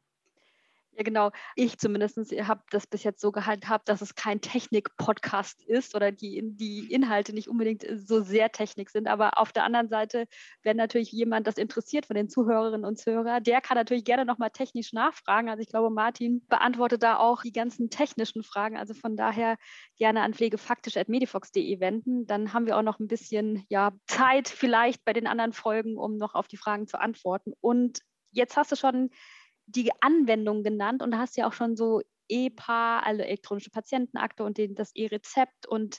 ja, 0.93 1.05
genau. 1.05 1.31
Ich 1.55 1.79
zumindest 1.79 2.19
habe 2.19 2.63
das 2.71 2.87
bis 2.87 3.05
jetzt 3.05 3.21
so 3.21 3.31
gehandhabt, 3.33 3.89
dass 3.89 4.03
es 4.03 4.15
kein 4.15 4.41
Technik-Podcast 4.41 5.63
ist 5.63 5.95
oder 5.95 6.11
die, 6.11 6.43
die 6.57 6.93
Inhalte 6.93 7.33
nicht 7.33 7.49
unbedingt 7.49 7.87
so 7.95 8.21
sehr 8.23 8.51
Technik 8.51 8.91
sind. 8.91 9.07
Aber 9.07 9.39
auf 9.39 9.53
der 9.53 9.65
anderen 9.65 9.89
Seite, 9.89 10.27
wenn 10.63 10.77
natürlich 10.77 11.13
jemand 11.13 11.47
das 11.47 11.59
interessiert 11.59 12.07
von 12.07 12.17
den 12.17 12.29
Zuhörerinnen 12.29 12.85
und 12.85 12.99
Zuhörern, 12.99 13.43
der 13.43 13.61
kann 13.61 13.77
natürlich 13.77 14.05
gerne 14.05 14.25
nochmal 14.25 14.51
technisch 14.51 14.93
nachfragen. 14.93 15.49
Also 15.49 15.63
ich 15.63 15.69
glaube, 15.69 15.91
Martin 15.91 16.45
beantwortet 16.49 17.03
da 17.03 17.19
auch 17.19 17.43
die 17.43 17.53
ganzen 17.53 17.89
technischen 17.89 18.43
Fragen. 18.43 18.77
Also 18.77 18.93
von 18.93 19.17
daher 19.17 19.57
gerne 19.97 20.23
an 20.23 20.35
pflegefaktisch.medifox.de 20.35 21.81
wenden. 21.81 22.27
Dann 22.27 22.53
haben 22.53 22.67
wir 22.67 22.77
auch 22.77 22.83
noch 22.83 22.99
ein 22.99 23.09
bisschen 23.09 23.65
ja, 23.69 23.93
Zeit 24.07 24.49
vielleicht 24.49 25.05
bei 25.05 25.13
den 25.13 25.29
anderen 25.29 25.53
Folgen, 25.53 25.97
um 25.97 26.17
noch 26.17 26.35
auf 26.35 26.49
die 26.49 26.57
Fragen 26.57 26.89
zu 26.89 27.01
antworten. 27.01 27.53
Und 27.61 28.01
jetzt 28.33 28.57
hast 28.57 28.73
du 28.73 28.77
schon 28.77 29.11
die 29.71 29.91
Anwendung 30.01 30.63
genannt 30.63 31.03
und 31.03 31.17
hast 31.17 31.37
ja 31.37 31.47
auch 31.47 31.53
schon 31.53 31.77
so 31.77 32.01
EPA, 32.29 33.01
also 33.01 33.23
elektronische 33.23 33.71
Patientenakte 33.71 34.45
und 34.45 34.59
den, 34.59 34.75
das 34.75 34.95
E-Rezept 34.95 35.67
und 35.67 35.99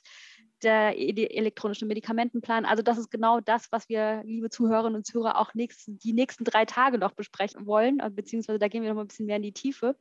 der 0.63 0.97
elektronische 0.97 1.85
Medikamentenplan. 1.85 2.65
Also 2.65 2.83
das 2.83 2.97
ist 2.97 3.09
genau 3.09 3.39
das, 3.39 3.71
was 3.71 3.89
wir, 3.89 4.21
liebe 4.23 4.49
Zuhörerinnen 4.49 4.95
und 4.95 5.05
Zuhörer, 5.05 5.39
auch 5.39 5.53
nächsten, 5.53 5.97
die 5.97 6.13
nächsten 6.13 6.43
drei 6.43 6.65
Tage 6.65 6.97
noch 6.97 7.13
besprechen 7.13 7.65
wollen, 7.65 7.99
äh, 7.99 8.09
beziehungsweise 8.11 8.59
da 8.59 8.67
gehen 8.67 8.83
wir 8.83 8.89
noch 8.89 8.95
mal 8.95 9.01
ein 9.03 9.07
bisschen 9.07 9.25
mehr 9.25 9.37
in 9.37 9.43
die 9.43 9.53
Tiefe. 9.53 9.95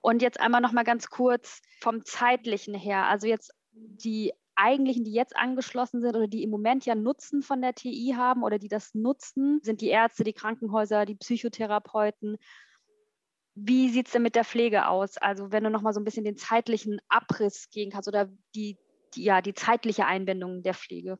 Und 0.00 0.22
jetzt 0.22 0.40
einmal 0.40 0.60
noch 0.60 0.72
mal 0.72 0.84
ganz 0.84 1.08
kurz 1.08 1.60
vom 1.80 2.04
zeitlichen 2.04 2.74
her. 2.74 3.06
Also 3.06 3.26
jetzt 3.26 3.52
die 3.72 4.32
eigentlichen, 4.60 5.04
die 5.04 5.12
jetzt 5.12 5.36
angeschlossen 5.36 6.02
sind 6.02 6.14
oder 6.14 6.28
die 6.28 6.42
im 6.42 6.50
Moment 6.50 6.84
ja 6.86 6.94
Nutzen 6.94 7.42
von 7.42 7.62
der 7.62 7.74
TI 7.74 8.14
haben 8.16 8.42
oder 8.42 8.58
die 8.58 8.68
das 8.68 8.94
nutzen, 8.94 9.60
sind 9.62 9.80
die 9.80 9.88
Ärzte, 9.88 10.24
die 10.24 10.32
Krankenhäuser, 10.32 11.06
die 11.06 11.14
Psychotherapeuten. 11.14 12.36
Wie 13.54 13.88
sieht 13.88 14.06
es 14.06 14.12
denn 14.12 14.22
mit 14.22 14.36
der 14.36 14.44
Pflege 14.44 14.86
aus? 14.86 15.16
Also 15.16 15.50
wenn 15.50 15.64
du 15.64 15.70
noch 15.70 15.82
mal 15.82 15.92
so 15.92 16.00
ein 16.00 16.04
bisschen 16.04 16.24
den 16.24 16.36
zeitlichen 16.36 17.00
Abriss 17.08 17.70
gehen 17.70 17.90
kannst 17.90 18.08
oder 18.08 18.30
die, 18.54 18.76
die, 19.14 19.24
ja, 19.24 19.40
die 19.42 19.54
zeitliche 19.54 20.06
Einbindung 20.06 20.62
der 20.62 20.74
Pflege. 20.74 21.18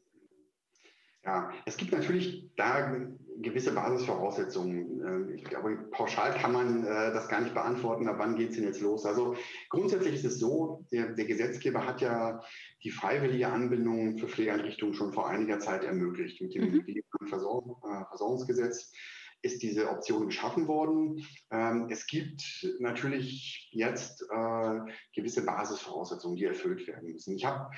Ja, 1.24 1.52
es 1.66 1.76
gibt 1.76 1.92
natürlich 1.92 2.48
da 2.56 2.96
gewisse 3.42 3.72
Basisvoraussetzungen. 3.72 5.00
Ähm, 5.06 5.34
ich 5.34 5.44
glaube, 5.44 5.76
pauschal 5.90 6.32
kann 6.34 6.52
man 6.52 6.84
äh, 6.84 7.12
das 7.12 7.28
gar 7.28 7.40
nicht 7.40 7.54
beantworten, 7.54 8.08
ab 8.08 8.16
wann 8.18 8.36
geht 8.36 8.50
es 8.50 8.56
denn 8.56 8.64
jetzt 8.64 8.80
los. 8.80 9.04
Also 9.04 9.36
grundsätzlich 9.68 10.14
ist 10.14 10.24
es 10.24 10.38
so, 10.38 10.86
der, 10.90 11.12
der, 11.12 11.26
Gesetzgeber 11.26 11.86
hat 11.86 12.00
ja 12.00 12.40
die 12.82 12.90
freiwillige 12.90 13.48
Anbindung 13.48 14.16
für 14.18 14.28
Pflegeeinrichtungen 14.28 14.94
schon 14.94 15.12
vor 15.12 15.28
einiger 15.28 15.58
Zeit 15.58 15.84
ermöglicht. 15.84 16.40
Mit 16.40 16.54
dem 16.54 16.72
mhm. 16.72 17.28
Versorgung, 17.28 17.76
äh, 17.84 18.04
Versorgungsgesetz 18.06 18.92
ist 19.42 19.62
diese 19.62 19.90
Option 19.90 20.26
geschaffen 20.26 20.68
worden. 20.68 21.24
Ähm, 21.50 21.88
es 21.90 22.06
gibt 22.06 22.66
natürlich 22.78 23.68
jetzt 23.72 24.22
äh, 24.22 24.80
gewisse 25.14 25.44
Basisvoraussetzungen, 25.44 26.36
die 26.36 26.44
erfüllt 26.44 26.86
werden 26.86 27.12
müssen. 27.12 27.36
Ich 27.36 27.44
habe 27.44 27.70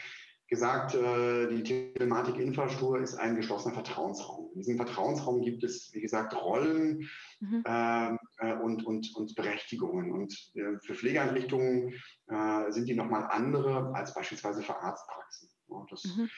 gesagt, 0.52 0.94
äh, 0.94 1.49
die 1.49 1.62
Telematikinfrastruktur 1.62 3.00
ist 3.00 3.14
ein 3.14 3.37
geschlossener 3.37 3.73
Vertrauensraum. 3.73 4.50
In 4.52 4.61
diesem 4.61 4.76
Vertrauensraum 4.76 5.40
gibt 5.40 5.64
es, 5.64 5.90
wie 5.94 6.02
gesagt, 6.02 6.37
Rollen 6.37 7.09
mhm. 7.40 7.64
Ähm, 7.66 8.18
äh, 8.37 8.52
und, 8.56 8.85
und, 8.85 9.16
und 9.16 9.35
Berechtigungen. 9.35 10.12
Und 10.12 10.35
äh, 10.54 10.78
für 10.85 10.94
Pflegeeinrichtungen 10.94 11.94
äh, 12.28 12.71
sind 12.71 12.87
die 12.87 12.94
nochmal 12.94 13.28
andere 13.30 13.94
als 13.94 14.12
beispielsweise 14.12 14.62
für 14.62 14.76
Arztpraxen. 14.76 15.49
Ja, 15.71 15.87
das 15.88 16.04
mhm. 16.04 16.28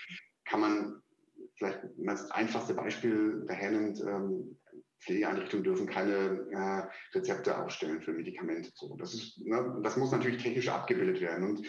kann 0.45 0.61
man 0.61 1.03
vielleicht 1.57 1.81
das 1.99 2.31
einfachste 2.31 2.75
Beispiel 2.75 3.45
daher. 3.49 3.73
Ähm, 3.73 4.57
Pflegeeinrichtungen 5.01 5.65
dürfen 5.65 5.87
keine 5.87 6.47
äh, 6.53 7.17
Rezepte 7.19 7.59
ausstellen 7.59 8.01
für 8.01 8.13
Medikamente. 8.13 8.71
So, 8.75 8.97
das, 8.97 9.13
ist, 9.13 9.39
ne, 9.45 9.81
das 9.83 9.97
muss 9.97 10.13
natürlich 10.13 10.43
technisch 10.43 10.69
abgebildet 10.69 11.21
werden. 11.21 11.45
Und 11.45 11.67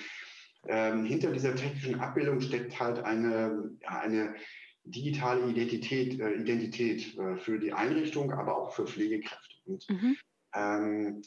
ähm, 0.67 1.05
hinter 1.05 1.31
dieser 1.31 1.55
technischen 1.55 1.99
Abbildung 1.99 2.41
steckt 2.41 2.79
halt 2.79 2.99
eine, 2.99 3.71
ja, 3.81 3.99
eine 3.99 4.35
digitale 4.83 5.49
Identität, 5.49 6.19
äh, 6.19 6.33
Identität 6.33 7.17
äh, 7.17 7.37
für 7.37 7.59
die 7.59 7.73
Einrichtung, 7.73 8.31
aber 8.31 8.57
auch 8.57 8.73
für 8.73 8.85
Pflegekräfte. 8.85 9.55
Und 9.65 9.89
mhm. 9.89 10.17
ähm, 10.53 11.21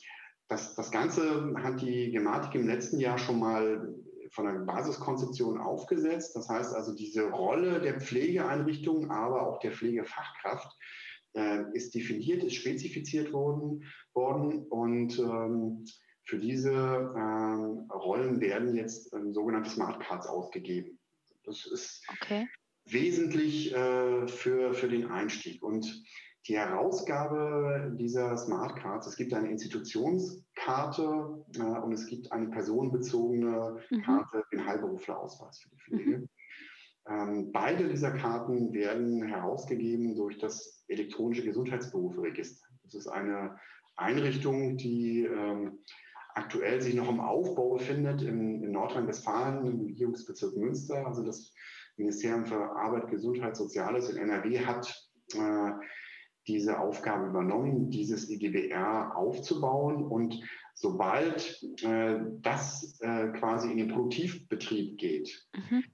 das, 0.48 0.74
das 0.74 0.90
Ganze 0.90 1.54
hat 1.62 1.80
die 1.82 2.10
Gematik 2.10 2.54
im 2.54 2.66
letzten 2.66 3.00
Jahr 3.00 3.18
schon 3.18 3.38
mal 3.38 3.94
von 4.30 4.46
der 4.46 4.60
Basiskonzeption 4.60 5.58
aufgesetzt. 5.58 6.36
Das 6.36 6.48
heißt 6.48 6.74
also, 6.74 6.94
diese 6.94 7.30
Rolle 7.30 7.80
der 7.80 8.00
Pflegeeinrichtung, 8.00 9.10
aber 9.10 9.46
auch 9.46 9.58
der 9.60 9.72
Pflegefachkraft 9.72 10.76
äh, 11.34 11.64
ist 11.72 11.94
definiert, 11.94 12.44
ist 12.44 12.54
spezifiziert 12.54 13.32
worden, 13.32 13.84
worden 14.14 14.66
und 14.68 15.18
ähm, 15.18 15.84
für 16.28 16.38
diese 16.38 16.70
ähm, 16.70 17.90
Rollen 17.90 18.40
werden 18.40 18.76
jetzt 18.76 19.14
ähm, 19.14 19.32
sogenannte 19.32 19.70
Smart 19.70 19.98
Cards 20.00 20.26
ausgegeben. 20.26 20.98
Das 21.44 21.64
ist 21.64 22.04
okay. 22.12 22.46
wesentlich 22.84 23.74
äh, 23.74 24.28
für, 24.28 24.74
für 24.74 24.88
den 24.88 25.10
Einstieg. 25.10 25.62
Und 25.62 26.04
die 26.46 26.58
Herausgabe 26.58 27.94
dieser 27.98 28.36
Smart 28.36 28.76
Cards, 28.76 29.06
es 29.06 29.16
gibt 29.16 29.32
eine 29.32 29.50
Institutionskarte 29.50 31.44
äh, 31.56 31.62
und 31.62 31.92
es 31.92 32.06
gibt 32.06 32.30
eine 32.30 32.48
personenbezogene 32.48 33.80
mhm. 33.88 34.02
Karte, 34.02 34.44
den 34.52 34.66
Heilberuflerausweis 34.66 35.60
für 35.60 35.70
die 35.70 35.78
Pflege. 35.78 36.18
Mhm. 36.18 36.28
Ähm, 37.08 37.52
beide 37.52 37.88
dieser 37.88 38.10
Karten 38.10 38.74
werden 38.74 39.22
herausgegeben 39.22 40.14
durch 40.14 40.36
das 40.36 40.84
elektronische 40.88 41.44
Gesundheitsberuferegister. 41.44 42.66
Das 42.84 42.94
ist 42.94 43.08
eine 43.08 43.58
Einrichtung, 43.96 44.76
die 44.76 45.24
ähm, 45.24 45.78
aktuell 46.38 46.80
sich 46.80 46.94
noch 46.94 47.08
im 47.08 47.20
Aufbau 47.20 47.74
befindet 47.74 48.22
in, 48.22 48.62
in 48.62 48.70
Nordrhein-Westfalen, 48.70 49.66
im 49.66 49.80
Regierungsbezirk 49.80 50.56
Münster. 50.56 51.06
Also 51.06 51.24
das 51.24 51.52
Ministerium 51.96 52.46
für 52.46 52.76
Arbeit, 52.76 53.08
Gesundheit, 53.08 53.56
Soziales 53.56 54.08
in 54.08 54.18
NRW 54.18 54.64
hat 54.64 55.10
äh, 55.34 55.72
diese 56.46 56.78
Aufgabe 56.78 57.26
übernommen, 57.26 57.90
dieses 57.90 58.30
EGBR 58.30 59.16
aufzubauen. 59.16 60.04
Und 60.04 60.40
sobald 60.74 61.60
äh, 61.82 62.20
das 62.40 62.98
äh, 63.00 63.28
quasi 63.32 63.70
in 63.70 63.78
den 63.78 63.88
Produktivbetrieb 63.88 64.96
geht, 64.96 65.46
mhm. 65.54 65.84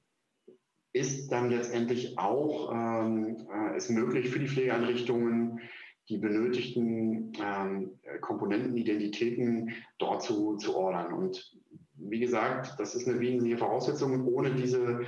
ist 0.93 1.33
dann 1.33 1.51
letztendlich 1.51 2.19
auch 2.19 2.71
ähm, 2.71 3.49
äh, 3.51 3.77
es 3.77 3.89
möglich 3.89 4.29
für 4.29 4.39
die 4.39 4.49
Pflegeeinrichtungen, 4.49 5.61
die 6.09 6.19
benötigten 6.19 7.33
ähm, 7.41 7.99
Komponenten, 8.21 8.77
Identitäten 8.77 9.73
dort 9.99 10.23
zu, 10.23 10.57
zu 10.57 10.77
ordern. 10.77 11.13
Und 11.13 11.59
wie 11.97 12.21
gesagt, 12.21 12.79
das 12.79 12.95
ist 12.95 13.09
eine 13.09 13.21
wesentliche 13.21 13.59
Voraussetzung. 13.59 14.27
Ohne 14.27 14.55
diese 14.55 15.03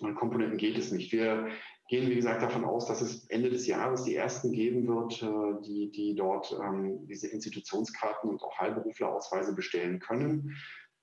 äh, 0.00 0.12
Komponenten 0.14 0.58
geht 0.58 0.78
es 0.78 0.90
nicht. 0.90 1.12
Wir 1.12 1.48
gehen, 1.88 2.08
wie 2.08 2.16
gesagt, 2.16 2.42
davon 2.42 2.64
aus, 2.64 2.86
dass 2.86 3.00
es 3.00 3.26
Ende 3.26 3.50
des 3.50 3.66
Jahres 3.66 4.04
die 4.04 4.16
ersten 4.16 4.52
geben 4.52 4.86
wird, 4.88 5.22
äh, 5.22 5.62
die, 5.66 5.90
die 5.90 6.14
dort 6.14 6.56
ähm, 6.62 7.06
diese 7.06 7.28
Institutionskarten 7.28 8.30
und 8.30 8.42
auch 8.42 8.58
Heilberuflerausweise 8.58 9.54
bestellen 9.54 10.00
können. 10.00 10.56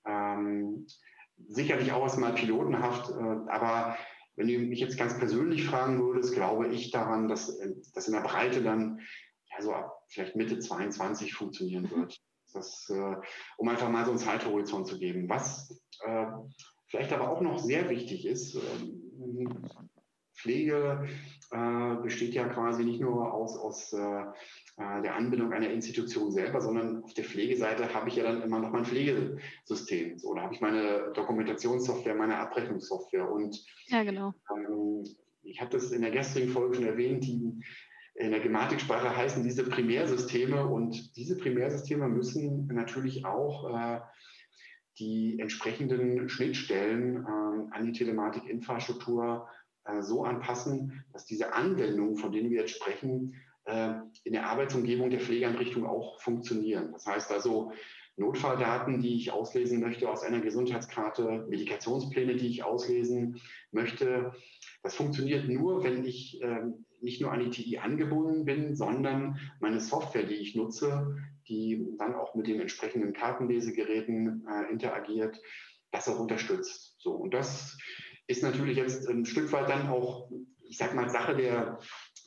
Ähm, 0.06 0.88
sicherlich 1.48 1.92
auch 1.92 2.04
erstmal 2.04 2.34
pilotenhaft, 2.34 3.12
äh, 3.12 3.50
aber 3.50 3.98
wenn 4.36 4.48
du 4.48 4.60
mich 4.60 4.80
jetzt 4.80 4.98
ganz 4.98 5.18
persönlich 5.18 5.66
fragen 5.66 6.00
würdest, 6.00 6.34
glaube 6.34 6.68
ich 6.68 6.92
daran, 6.92 7.28
dass 7.28 7.60
das 7.94 8.08
in 8.08 8.14
der 8.14 8.22
Breite 8.22 8.62
dann 8.62 9.00
ja, 9.58 9.64
so 9.64 9.74
ab 9.74 10.04
vielleicht 10.10 10.36
Mitte 10.36 10.60
22 10.60 11.34
funktionieren 11.34 11.84
mhm. 11.84 11.92
wird. 11.92 12.22
Das, 12.54 12.90
äh, 12.90 13.16
um 13.58 13.68
einfach 13.68 13.90
mal 13.90 14.06
so 14.06 14.12
einen 14.12 14.20
Zeithorizont 14.20 14.88
zu 14.88 14.98
geben. 14.98 15.30
Was 15.30 15.70
äh, 16.06 16.26
vielleicht 16.88 17.12
aber 17.12 17.30
auch 17.30 17.42
noch 17.42 17.60
sehr 17.60 17.90
wichtig 17.90 18.26
ist, 18.26 18.56
äh, 18.56 18.60
Pflege 20.36 21.08
besteht 22.04 22.36
ja 22.36 22.48
quasi 22.48 22.84
nicht 22.84 23.02
nur 23.02 23.34
aus, 23.34 23.58
aus 23.58 23.92
äh, 23.94 24.24
äh, 24.78 25.02
der 25.02 25.16
Anbindung 25.16 25.52
einer 25.54 25.72
Institution 25.72 26.32
selber, 26.32 26.62
sondern 26.62 27.04
auf 27.04 27.14
der 27.16 27.24
Pflegeseite 27.24 27.92
habe 27.96 28.10
ich 28.10 28.16
ja 28.16 28.24
dann 28.24 28.44
immer 28.44 28.60
noch 28.60 28.72
mein 28.72 28.86
Pflegesystem. 28.86 30.18
Da 30.36 30.42
habe 30.42 30.54
ich 30.54 30.62
meine 30.62 31.12
Dokumentationssoftware, 31.14 32.14
meine 32.14 32.38
Abrechnungssoftware. 32.38 33.28
Und 33.28 33.66
ja, 33.88 34.04
genau. 34.04 34.36
Ähm, 34.56 35.04
ich 35.42 35.60
habe 35.62 35.72
das 35.72 35.92
in 35.92 36.02
der 36.02 36.12
gestrigen 36.12 36.52
Folge 36.52 36.76
schon 36.76 36.86
erwähnt, 36.86 37.26
die 37.26 37.54
in 38.18 38.32
der 38.32 38.40
Gematiksprache 38.40 39.16
heißen 39.16 39.44
diese 39.44 39.64
Primärsysteme 39.64 40.66
und 40.66 41.16
diese 41.16 41.38
Primärsysteme 41.38 42.10
müssen 42.10 42.68
natürlich 42.68 43.26
auch 43.26 43.70
äh, 43.70 44.00
die 44.98 45.40
entsprechenden 45.40 46.28
Schnittstellen 46.28 47.18
äh, 47.18 47.76
an 47.76 47.86
die 47.86 47.92
Telematikinfrastruktur 47.92 49.48
äh, 49.86 50.02
so 50.02 50.24
anpassen, 50.24 51.06
dass 51.14 51.26
diese 51.26 51.54
Anwendungen, 51.54 52.18
von 52.18 52.32
denen 52.32 52.50
wir 52.50 52.62
jetzt 52.62 52.76
sprechen, 52.76 53.36
äh, 53.66 53.94
in 54.24 54.34
der 54.34 54.50
Arbeitsumgebung 54.50 55.12
der 55.12 55.20
Pflegeeinrichtung 55.20 55.86
auch 55.86 56.20
funktionieren. 56.20 56.92
Das 56.94 57.06
heißt 57.06 57.32
also, 57.32 57.72
Notfalldaten, 58.20 59.00
die 59.00 59.16
ich 59.16 59.32
auslesen 59.32 59.80
möchte 59.80 60.10
aus 60.10 60.24
einer 60.24 60.42
Gesundheitskarte, 60.42 61.46
Medikationspläne, 61.50 62.36
die 62.36 62.48
ich 62.48 62.64
auslesen 62.64 63.40
möchte, 63.72 64.34
das 64.82 64.96
funktioniert 64.96 65.48
nur, 65.48 65.84
wenn 65.84 66.04
ich 66.04 66.42
ähm, 66.42 66.87
nicht 67.08 67.22
nur 67.22 67.32
an 67.32 67.40
die 67.40 67.50
TI 67.50 67.78
angebunden 67.78 68.44
bin, 68.44 68.76
sondern 68.76 69.40
meine 69.62 69.80
Software, 69.80 70.24
die 70.24 70.36
ich 70.36 70.56
nutze, 70.56 71.16
die 71.48 71.88
dann 71.98 72.14
auch 72.14 72.36
mit 72.36 72.48
den 72.48 72.60
entsprechenden 72.60 73.14
Kartenlesegeräten 73.14 74.46
äh, 74.46 74.70
interagiert, 74.70 75.40
das 75.92 76.10
auch 76.10 76.20
unterstützt. 76.20 76.96
So, 77.00 77.14
und 77.14 77.34
das 77.34 77.78
ist 78.28 78.44
natürlich 78.44 78.76
jetzt 78.76 79.08
ein 79.08 79.26
Stück 79.26 79.54
weit 79.54 79.70
dann 79.70 79.88
auch, 79.88 80.30
ich 80.66 80.78
sag 80.78 80.94
mal, 80.96 81.10
Sache 81.10 81.38
der 81.38 81.80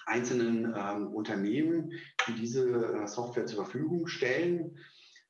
einzelnen 0.07 0.75
ähm, 0.75 1.09
Unternehmen, 1.09 1.93
die 2.27 2.33
diese 2.41 2.65
äh, 2.71 3.07
Software 3.07 3.45
zur 3.45 3.65
Verfügung 3.65 4.07
stellen, 4.07 4.79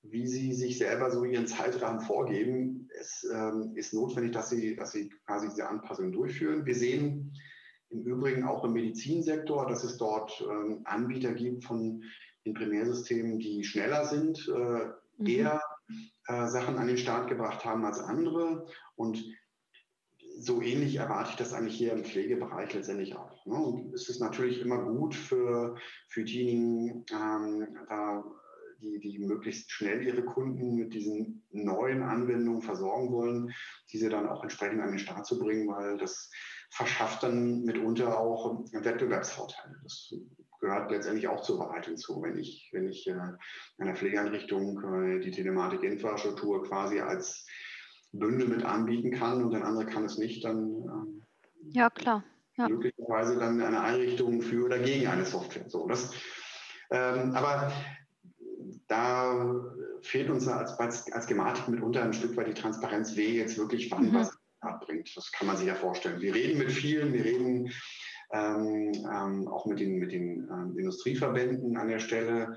wie 0.03 0.29
sie 0.29 0.53
sich 0.53 0.79
selber 0.79 1.11
so 1.11 1.25
ihren 1.25 1.49
Zeitrahmen 1.49 2.03
vorgeben. 2.03 2.89
Es 3.01 3.27
ähm, 3.35 3.73
ist 3.75 3.95
notwendig, 3.95 4.31
dass 4.31 4.49
sie, 4.49 4.77
dass 4.77 4.93
sie 4.93 5.09
quasi 5.27 5.49
diese 5.49 5.69
Anpassung 5.69 6.13
durchführen. 6.13 6.65
Wir 6.67 6.77
sehen 6.77 7.33
im 7.91 8.03
Übrigen 8.03 8.45
auch 8.45 8.65
im 8.65 8.73
Medizinsektor, 8.73 9.67
dass 9.67 9.85
es 9.85 9.97
dort 9.97 10.45
ähm, 10.49 10.83
Anbieter 10.85 11.33
gibt 11.33 11.65
von 11.65 12.03
den 12.47 12.55
Primärsystemen, 12.55 13.39
die 13.39 13.65
schneller 13.65 14.07
sind, 14.07 14.49
äh, 14.49 14.87
mhm. 15.19 15.27
eher 15.27 15.61
äh, 16.27 16.47
Sachen 16.47 16.79
an 16.79 16.87
den 16.87 16.97
Start 16.99 17.29
gebracht 17.29 17.65
haben 17.65 17.85
als 17.85 18.01
andere. 18.01 18.67
Und 18.95 19.23
so 20.39 20.63
ähnlich 20.63 20.97
erwarte 20.97 21.31
ich 21.31 21.37
das 21.37 21.53
eigentlich 21.53 21.77
hier 21.77 21.93
im 21.93 22.05
Pflegebereich 22.05 22.73
letztendlich 22.73 23.15
auch. 23.17 23.45
Ne? 23.45 23.55
Und 23.55 23.95
es 23.95 24.09
ist 24.09 24.21
natürlich 24.21 24.61
immer 24.61 24.83
gut 24.83 25.15
für, 25.15 25.77
für 26.09 26.25
diejenigen, 26.25 27.05
ähm, 27.13 27.77
da, 27.89 28.25
die, 28.81 28.99
die 29.01 29.19
möglichst 29.19 29.71
schnell 29.71 30.03
ihre 30.03 30.25
Kunden 30.25 30.77
mit 30.77 30.95
diesen 30.95 31.45
neuen 31.51 32.03
Anwendungen 32.03 32.63
versorgen 32.63 33.13
wollen, 33.13 33.53
diese 33.93 34.09
dann 34.09 34.29
auch 34.29 34.43
entsprechend 34.43 34.81
an 34.81 34.91
den 34.91 34.99
Start 34.99 35.27
zu 35.27 35.39
bringen, 35.39 35.69
weil 35.69 35.99
das 35.99 36.31
verschafft 36.71 37.23
dann 37.23 37.63
mitunter 37.63 38.19
auch 38.19 38.65
Wettbewerbsvorteile. 38.73 39.77
Das 39.83 40.15
gehört 40.61 40.91
letztendlich 40.91 41.29
auch 41.29 41.43
zur 41.43 41.59
Wahrheit 41.59 41.87
hinzu. 41.87 42.23
Wenn 42.23 42.39
ich, 42.39 42.71
wenn 42.73 42.89
ich 42.89 43.07
äh, 43.09 43.15
einer 43.79 43.97
Pflegeeinrichtung 43.97 45.19
äh, 45.19 45.21
die 45.21 45.31
Telematikinfrastruktur 45.31 46.65
quasi 46.65 47.01
als 47.01 47.47
Bündel 48.13 48.49
mit 48.49 48.65
anbieten 48.65 49.13
kann 49.13 49.45
und 49.45 49.55
ein 49.55 49.63
anderer 49.63 49.87
kann 49.87 50.05
es 50.05 50.19
nicht, 50.19 50.45
dann 50.45 50.59
ähm, 50.59 51.23
ja 51.71 51.91
klar. 51.91 52.25
Ja. 52.57 52.69
möglicherweise 52.69 53.39
dann 53.39 53.61
eine 53.63 53.81
Einrichtung 53.81 54.43
für 54.43 54.67
oder 54.67 54.79
gegen 54.79 55.07
eine 55.07 55.25
Software. 55.25 55.69
So, 55.69 55.87
das, 55.89 56.13
ähm, 56.91 57.35
aber 57.35 57.73
da 58.87 59.55
fehlt 60.03 60.29
uns 60.29 60.47
als, 60.47 60.73
als, 60.79 61.11
als 61.13 61.27
Gematik 61.27 61.69
mitunter 61.69 62.03
ein 62.03 62.13
Stück 62.13 62.37
weit 62.37 62.49
die 62.49 62.55
Transparenz, 62.55 63.17
wer 63.17 63.29
jetzt 63.29 63.57
wirklich 63.57 63.91
wann 63.91 64.11
mhm. 64.11 64.15
was 64.15 64.40
abbringt. 64.61 65.17
Das 65.17 65.33
kann 65.33 65.47
man 65.47 65.57
sich 65.57 65.67
ja 65.67 65.75
vorstellen. 65.75 66.21
Wir 66.21 66.35
reden 66.35 66.59
mit 66.59 66.73
vielen, 66.73 67.13
wir 67.13 67.25
reden 67.25 67.73
ähm, 68.33 68.93
ähm, 68.95 69.49
auch 69.49 69.67
mit 69.67 69.81
den, 69.81 69.99
mit 69.99 70.13
den 70.13 70.49
ähm, 70.51 70.79
Industrieverbänden 70.79 71.77
an 71.77 71.89
der 71.89 71.99
Stelle. 71.99 72.57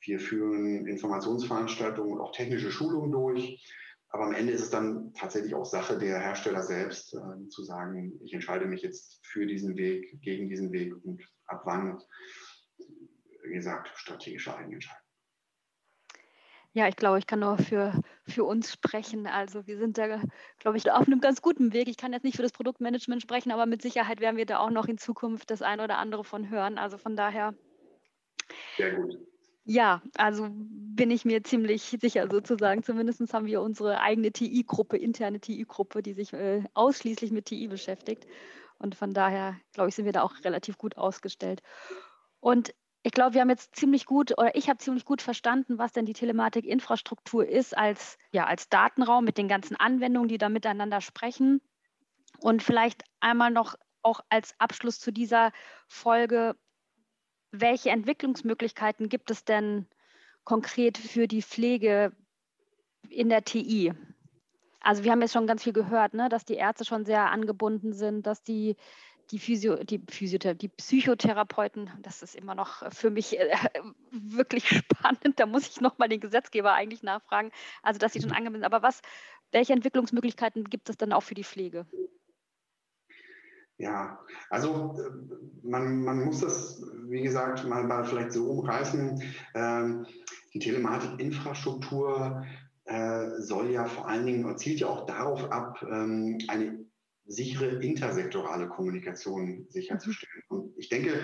Wir 0.00 0.20
führen 0.20 0.86
Informationsveranstaltungen 0.86 2.14
und 2.14 2.20
auch 2.20 2.32
technische 2.32 2.70
Schulungen 2.70 3.10
durch. 3.10 3.62
Aber 4.10 4.26
am 4.26 4.34
Ende 4.34 4.52
ist 4.52 4.62
es 4.62 4.70
dann 4.70 5.12
tatsächlich 5.14 5.54
auch 5.54 5.64
Sache 5.64 5.98
der 5.98 6.20
Hersteller 6.20 6.62
selbst, 6.62 7.14
äh, 7.14 7.48
zu 7.48 7.64
sagen, 7.64 8.12
ich 8.22 8.32
entscheide 8.32 8.66
mich 8.66 8.82
jetzt 8.82 9.20
für 9.26 9.46
diesen 9.46 9.76
Weg, 9.76 10.20
gegen 10.20 10.48
diesen 10.48 10.72
Weg 10.72 10.94
und 11.04 11.22
ab 11.46 11.62
wann, 11.64 11.98
wie 12.78 13.54
gesagt, 13.54 13.90
strategische 13.96 14.56
Eigenentscheidung. 14.56 15.03
Ja, 16.76 16.88
ich 16.88 16.96
glaube, 16.96 17.20
ich 17.20 17.28
kann 17.28 17.38
nur 17.38 17.56
für, 17.56 17.92
für 18.26 18.42
uns 18.42 18.72
sprechen. 18.72 19.28
Also 19.28 19.64
wir 19.68 19.78
sind 19.78 19.96
da, 19.96 20.20
glaube 20.58 20.76
ich, 20.76 20.90
auf 20.90 21.06
einem 21.06 21.20
ganz 21.20 21.40
guten 21.40 21.72
Weg. 21.72 21.88
Ich 21.88 21.96
kann 21.96 22.12
jetzt 22.12 22.24
nicht 22.24 22.34
für 22.34 22.42
das 22.42 22.50
Produktmanagement 22.50 23.22
sprechen, 23.22 23.52
aber 23.52 23.64
mit 23.64 23.80
Sicherheit 23.80 24.20
werden 24.20 24.36
wir 24.36 24.44
da 24.44 24.58
auch 24.58 24.70
noch 24.70 24.86
in 24.86 24.98
Zukunft 24.98 25.52
das 25.52 25.62
eine 25.62 25.84
oder 25.84 25.98
andere 25.98 26.24
von 26.24 26.50
hören. 26.50 26.76
Also 26.76 26.98
von 26.98 27.14
daher. 27.14 27.54
Sehr 28.76 28.96
gut. 28.96 29.16
Ja, 29.66 30.02
also 30.16 30.48
bin 30.50 31.12
ich 31.12 31.24
mir 31.24 31.44
ziemlich 31.44 31.82
sicher 31.84 32.28
sozusagen. 32.28 32.82
Zumindest 32.82 33.32
haben 33.32 33.46
wir 33.46 33.62
unsere 33.62 34.00
eigene 34.00 34.32
TI-Gruppe, 34.32 34.96
interne 34.96 35.38
TI-Gruppe, 35.38 36.02
die 36.02 36.12
sich 36.12 36.32
äh, 36.32 36.64
ausschließlich 36.74 37.30
mit 37.30 37.46
TI 37.46 37.68
beschäftigt. 37.68 38.26
Und 38.78 38.96
von 38.96 39.14
daher, 39.14 39.56
glaube 39.72 39.90
ich, 39.90 39.94
sind 39.94 40.06
wir 40.06 40.12
da 40.12 40.22
auch 40.22 40.34
relativ 40.44 40.76
gut 40.76 40.96
ausgestellt. 40.98 41.62
Und 42.40 42.74
ich 43.06 43.12
glaube, 43.12 43.34
wir 43.34 43.42
haben 43.42 43.50
jetzt 43.50 43.76
ziemlich 43.76 44.06
gut 44.06 44.32
oder 44.38 44.56
ich 44.56 44.70
habe 44.70 44.78
ziemlich 44.78 45.04
gut 45.04 45.20
verstanden, 45.20 45.76
was 45.76 45.92
denn 45.92 46.06
die 46.06 46.14
Telematikinfrastruktur 46.14 47.46
ist 47.46 47.76
als, 47.76 48.16
ja, 48.32 48.46
als 48.46 48.70
Datenraum 48.70 49.24
mit 49.24 49.36
den 49.36 49.46
ganzen 49.46 49.76
Anwendungen, 49.76 50.28
die 50.28 50.38
da 50.38 50.48
miteinander 50.48 51.02
sprechen. 51.02 51.60
Und 52.40 52.62
vielleicht 52.62 53.04
einmal 53.20 53.50
noch 53.50 53.76
auch 54.02 54.20
als 54.30 54.54
Abschluss 54.58 55.00
zu 55.00 55.12
dieser 55.12 55.52
Folge, 55.86 56.56
welche 57.52 57.90
Entwicklungsmöglichkeiten 57.90 59.10
gibt 59.10 59.30
es 59.30 59.44
denn 59.44 59.86
konkret 60.44 60.96
für 60.96 61.28
die 61.28 61.42
Pflege 61.42 62.12
in 63.10 63.28
der 63.28 63.44
TI? 63.44 63.92
Also 64.80 65.04
wir 65.04 65.12
haben 65.12 65.20
jetzt 65.20 65.34
schon 65.34 65.46
ganz 65.46 65.62
viel 65.62 65.74
gehört, 65.74 66.14
ne, 66.14 66.30
dass 66.30 66.46
die 66.46 66.54
Ärzte 66.54 66.86
schon 66.86 67.04
sehr 67.04 67.30
angebunden 67.30 67.92
sind, 67.92 68.26
dass 68.26 68.42
die 68.42 68.76
die, 69.30 69.38
Physio, 69.38 69.76
die, 69.76 70.00
Physiother 70.08 70.54
die 70.54 70.68
Psychotherapeuten, 70.68 71.90
das 72.02 72.22
ist 72.22 72.34
immer 72.34 72.54
noch 72.54 72.90
für 72.92 73.10
mich 73.10 73.38
äh, 73.38 73.54
wirklich 74.10 74.68
spannend. 74.68 75.38
Da 75.38 75.46
muss 75.46 75.68
ich 75.68 75.80
nochmal 75.80 76.08
den 76.08 76.20
Gesetzgeber 76.20 76.74
eigentlich 76.74 77.02
nachfragen. 77.02 77.50
Also, 77.82 77.98
dass 77.98 78.12
sie 78.12 78.20
schon 78.20 78.32
angebunden 78.32 78.62
sind. 78.62 78.72
Aber 78.72 78.82
was, 78.82 79.00
welche 79.52 79.72
Entwicklungsmöglichkeiten 79.72 80.64
gibt 80.64 80.88
es 80.88 80.96
dann 80.96 81.12
auch 81.12 81.22
für 81.22 81.34
die 81.34 81.44
Pflege? 81.44 81.86
Ja, 83.76 84.20
also 84.50 84.94
äh, 84.98 85.10
man, 85.66 86.02
man 86.02 86.24
muss 86.24 86.40
das, 86.40 86.82
wie 87.08 87.22
gesagt, 87.22 87.64
mal, 87.64 87.84
mal 87.84 88.04
vielleicht 88.04 88.32
so 88.32 88.48
umreißen. 88.50 89.22
Ähm, 89.54 90.06
die 90.52 90.60
Telematikinfrastruktur 90.60 92.46
äh, 92.84 93.30
soll 93.38 93.70
ja 93.70 93.86
vor 93.86 94.08
allen 94.08 94.26
Dingen, 94.26 94.56
zielt 94.58 94.80
ja 94.80 94.86
auch 94.88 95.06
darauf 95.06 95.50
ab, 95.50 95.82
ähm, 95.82 96.38
eine 96.48 96.84
sichere 97.26 97.82
intersektorale 97.82 98.68
Kommunikation 98.68 99.66
sicherzustellen. 99.70 100.42
Und 100.48 100.72
ich 100.76 100.88
denke, 100.88 101.14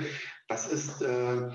das 0.48 0.70
ist 0.70 1.02
äh, 1.02 1.50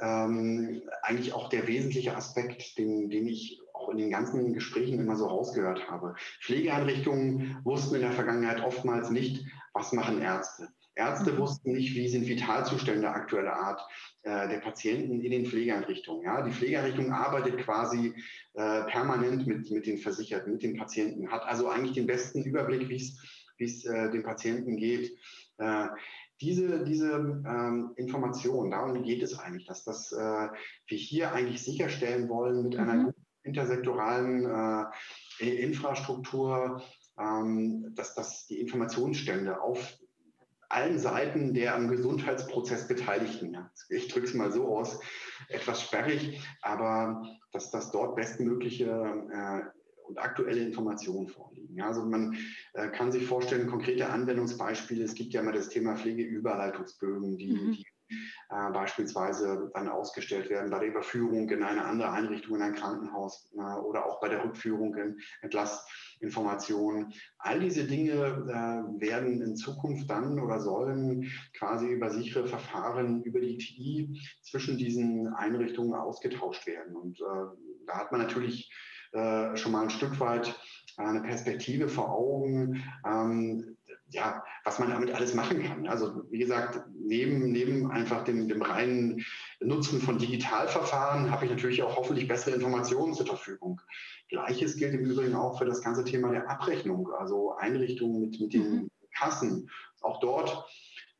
ähm, 0.00 0.82
eigentlich 1.02 1.32
auch 1.32 1.48
der 1.48 1.66
wesentliche 1.66 2.16
Aspekt, 2.16 2.78
den, 2.78 3.10
den 3.10 3.26
ich 3.26 3.60
auch 3.72 3.88
in 3.90 3.98
den 3.98 4.10
ganzen 4.10 4.52
Gesprächen 4.54 4.98
immer 4.98 5.16
so 5.16 5.26
rausgehört 5.26 5.88
habe. 5.90 6.14
Pflegeeinrichtungen 6.42 7.58
wussten 7.64 7.96
in 7.96 8.02
der 8.02 8.12
Vergangenheit 8.12 8.62
oftmals 8.62 9.10
nicht, 9.10 9.46
was 9.72 9.92
machen 9.92 10.20
Ärzte. 10.20 10.68
Ärzte 10.98 11.32
mhm. 11.32 11.38
wussten 11.38 11.72
nicht, 11.72 11.94
wie 11.94 12.08
sind 12.08 12.26
Vitalzustände 12.26 13.08
aktueller 13.08 13.54
Art 13.54 13.80
äh, 14.22 14.48
der 14.48 14.58
Patienten 14.58 15.20
in 15.20 15.30
den 15.30 15.46
Pflegeeinrichtungen. 15.46 16.24
Ja? 16.24 16.42
Die 16.42 16.50
Pflegeeinrichtung 16.50 17.12
arbeitet 17.12 17.58
quasi 17.58 18.14
äh, 18.54 18.82
permanent 18.84 19.46
mit, 19.46 19.70
mit 19.70 19.86
den 19.86 19.98
Versicherten, 19.98 20.52
mit 20.52 20.62
den 20.64 20.76
Patienten, 20.76 21.30
hat 21.30 21.42
also 21.44 21.68
eigentlich 21.68 21.94
den 21.94 22.06
besten 22.06 22.42
Überblick, 22.42 22.88
wie 22.88 22.96
es 22.96 23.16
wie 23.58 23.64
es 23.64 23.84
äh, 23.84 24.10
dem 24.10 24.22
Patienten 24.22 24.76
geht. 24.76 25.16
Äh, 25.58 25.88
diese, 26.40 26.84
diese 26.84 27.12
ähm, 27.12 27.92
Information, 27.96 28.70
darum 28.70 29.02
geht 29.02 29.22
es 29.22 29.38
eigentlich, 29.38 29.66
dass 29.66 29.84
das, 29.84 30.12
äh, 30.12 30.48
wir 30.86 30.98
hier 30.98 31.32
eigentlich 31.32 31.62
sicherstellen 31.62 32.28
wollen 32.28 32.62
mit 32.62 32.74
mhm. 32.74 32.80
einer 32.80 33.14
intersektoralen 33.42 34.44
äh, 35.40 35.48
Infrastruktur, 35.48 36.82
ähm, 37.18 37.92
dass 37.94 38.14
das 38.14 38.46
die 38.46 38.60
Informationsstände 38.60 39.60
auf 39.60 39.98
allen 40.68 40.98
Seiten 40.98 41.54
der 41.54 41.74
am 41.74 41.88
Gesundheitsprozess 41.88 42.88
Beteiligten, 42.88 43.54
ja, 43.54 43.70
ich 43.88 44.08
drücke 44.08 44.26
es 44.26 44.34
mal 44.34 44.52
so 44.52 44.68
aus, 44.76 45.00
etwas 45.48 45.82
sperrig, 45.82 46.40
aber 46.60 47.22
dass 47.52 47.70
das 47.70 47.90
dort 47.90 48.16
bestmögliche 48.16 48.90
äh, 49.32 49.77
und 50.08 50.18
aktuelle 50.18 50.60
Informationen 50.60 51.28
vorliegen. 51.28 51.76
Ja, 51.76 51.88
also 51.88 52.04
man 52.04 52.36
äh, 52.74 52.88
kann 52.88 53.12
sich 53.12 53.26
vorstellen, 53.26 53.68
konkrete 53.68 54.08
Anwendungsbeispiele. 54.08 55.04
Es 55.04 55.14
gibt 55.14 55.32
ja 55.32 55.42
mal 55.42 55.52
das 55.52 55.68
Thema 55.68 55.96
Pflegeüberleitungsbögen, 55.96 57.36
die, 57.36 57.52
mhm. 57.52 57.72
die 57.72 57.86
äh, 58.50 58.70
beispielsweise 58.72 59.70
dann 59.74 59.88
ausgestellt 59.88 60.48
werden 60.48 60.70
bei 60.70 60.78
der 60.78 60.88
Überführung 60.88 61.50
in 61.50 61.62
eine 61.62 61.84
andere 61.84 62.10
Einrichtung, 62.10 62.56
in 62.56 62.62
ein 62.62 62.74
Krankenhaus 62.74 63.52
äh, 63.54 63.60
oder 63.60 64.06
auch 64.06 64.20
bei 64.20 64.28
der 64.28 64.42
Rückführung 64.42 64.96
in 64.96 65.18
Entlastinformationen. 65.42 67.12
All 67.36 67.60
diese 67.60 67.84
Dinge 67.84 68.12
äh, 68.14 69.00
werden 69.00 69.42
in 69.42 69.56
Zukunft 69.56 70.08
dann 70.08 70.40
oder 70.40 70.60
sollen 70.60 71.30
quasi 71.58 71.88
über 71.88 72.08
sichere 72.08 72.46
Verfahren 72.46 73.22
über 73.24 73.40
die 73.40 73.58
TI 73.58 74.18
zwischen 74.40 74.78
diesen 74.78 75.28
Einrichtungen 75.34 75.92
ausgetauscht 75.92 76.66
werden. 76.66 76.96
Und 76.96 77.20
äh, 77.20 77.84
da 77.86 77.98
hat 77.98 78.12
man 78.12 78.22
natürlich 78.22 78.70
äh, 79.12 79.56
schon 79.56 79.72
mal 79.72 79.82
ein 79.82 79.90
Stück 79.90 80.18
weit 80.20 80.54
eine 80.98 81.20
Perspektive 81.20 81.88
vor 81.88 82.10
Augen, 82.10 82.82
ähm, 83.06 83.76
ja, 84.10 84.42
was 84.64 84.78
man 84.78 84.90
damit 84.90 85.12
alles 85.12 85.34
machen 85.34 85.62
kann. 85.62 85.86
Also 85.86 86.24
wie 86.30 86.38
gesagt, 86.38 86.80
neben, 86.98 87.52
neben 87.52 87.90
einfach 87.90 88.24
dem, 88.24 88.48
dem 88.48 88.62
reinen 88.62 89.24
Nutzen 89.60 90.00
von 90.00 90.18
Digitalverfahren 90.18 91.30
habe 91.30 91.44
ich 91.44 91.50
natürlich 91.50 91.82
auch 91.82 91.96
hoffentlich 91.96 92.26
bessere 92.26 92.54
Informationen 92.54 93.14
zur 93.14 93.26
Verfügung. 93.26 93.80
Gleiches 94.28 94.76
gilt 94.76 94.94
im 94.94 95.04
Übrigen 95.04 95.34
auch 95.34 95.58
für 95.58 95.66
das 95.66 95.82
ganze 95.82 96.04
Thema 96.04 96.30
der 96.30 96.50
Abrechnung, 96.50 97.10
also 97.12 97.54
Einrichtungen 97.56 98.20
mit, 98.20 98.40
mit 98.40 98.52
den 98.52 98.70
mhm. 98.72 98.90
Kassen. 99.14 99.70
Auch 100.00 100.20
dort 100.20 100.66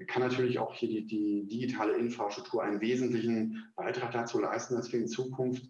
kann 0.06 0.22
natürlich 0.22 0.58
auch 0.58 0.74
hier 0.74 0.88
die, 0.88 1.06
die 1.06 1.46
digitale 1.46 1.96
Infrastruktur 1.96 2.62
einen 2.62 2.80
wesentlichen 2.80 3.66
Beitrag 3.76 4.12
dazu 4.12 4.38
leisten, 4.38 4.76
dass 4.76 4.92
wir 4.92 5.00
in 5.00 5.08
Zukunft 5.08 5.64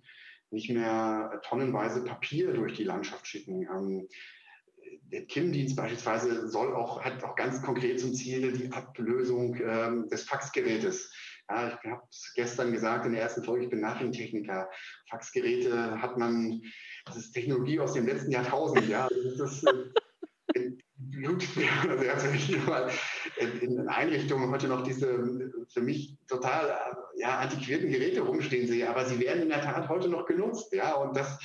nicht 0.51 0.71
mehr 0.71 1.41
tonnenweise 1.45 2.05
Papier 2.05 2.53
durch 2.53 2.75
die 2.75 2.85
Landschaft 2.85 3.27
schicken. 3.27 3.63
Ähm, 3.63 4.09
der 5.13 5.25
KIM-Dienst 5.27 5.77
beispielsweise 5.77 6.49
soll 6.49 6.75
auch, 6.75 7.03
hat 7.03 7.23
auch 7.25 7.35
ganz 7.35 7.63
konkret 7.63 8.01
zum 8.01 8.15
Ziel 8.15 8.53
die 8.53 8.73
Ablösung 8.73 9.57
ähm, 9.63 10.09
des 10.09 10.25
Faxgerätes. 10.25 11.13
Ja, 11.49 11.69
ich 11.69 11.91
habe 11.91 12.03
es 12.11 12.33
gestern 12.35 12.73
gesagt 12.73 13.07
in 13.07 13.13
der 13.13 13.23
ersten 13.23 13.43
Folge, 13.43 13.65
ich 13.65 13.71
bin 13.71 13.81
Nachrichtentechniker. 13.81 14.69
Faxgeräte 15.09 16.01
hat 16.01 16.19
man, 16.19 16.63
das 17.07 17.17
ist 17.17 17.33
Technologie 17.33 17.81
aus 17.81 17.95
dem 17.95 18.07
letzten 18.07 18.31
Jahrtausend. 18.31 18.87
Ja, 18.89 19.09
das 19.39 19.41
ist, 19.41 19.67
blutet 21.19 21.57
mir 21.57 21.69
also 22.13 22.29
ich 22.29 22.67
mal 22.67 22.91
in 23.61 23.89
Einrichtungen 23.89 24.51
heute 24.51 24.69
noch 24.69 24.83
diese 24.83 25.51
für 25.73 25.81
mich 25.81 26.17
total 26.29 26.79
ja, 27.17 27.39
antiquierten 27.39 27.91
Geräte 27.91 28.21
rumstehen 28.21 28.67
sehe, 28.67 28.89
aber 28.89 29.05
sie 29.05 29.19
werden 29.19 29.43
in 29.43 29.49
der 29.49 29.61
Tat 29.61 29.89
heute 29.89 30.09
noch 30.09 30.27
genutzt, 30.27 30.73
ja, 30.73 30.95
und 30.95 31.17
das 31.17 31.39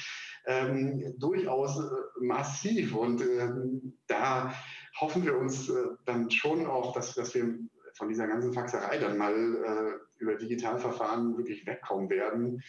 ähm, 0.45 1.15
durchaus 1.19 1.79
äh, 1.79 2.23
massiv 2.25 2.95
und 2.95 3.21
ähm, 3.21 3.97
da 4.07 4.53
hoffen 4.99 5.25
wir 5.25 5.37
uns 5.37 5.69
äh, 5.69 5.73
dann 6.05 6.29
schon 6.29 6.65
auch, 6.65 6.93
dass, 6.93 7.15
dass 7.15 7.33
wir 7.33 7.57
von 7.95 8.09
dieser 8.09 8.27
ganzen 8.27 8.53
Faxerei 8.53 8.97
dann 8.97 9.17
mal 9.17 9.33
äh, 9.33 10.21
über 10.21 10.35
Digitalverfahren 10.35 11.37
wirklich 11.37 11.65
wegkommen 11.65 12.09
werden. 12.09 12.61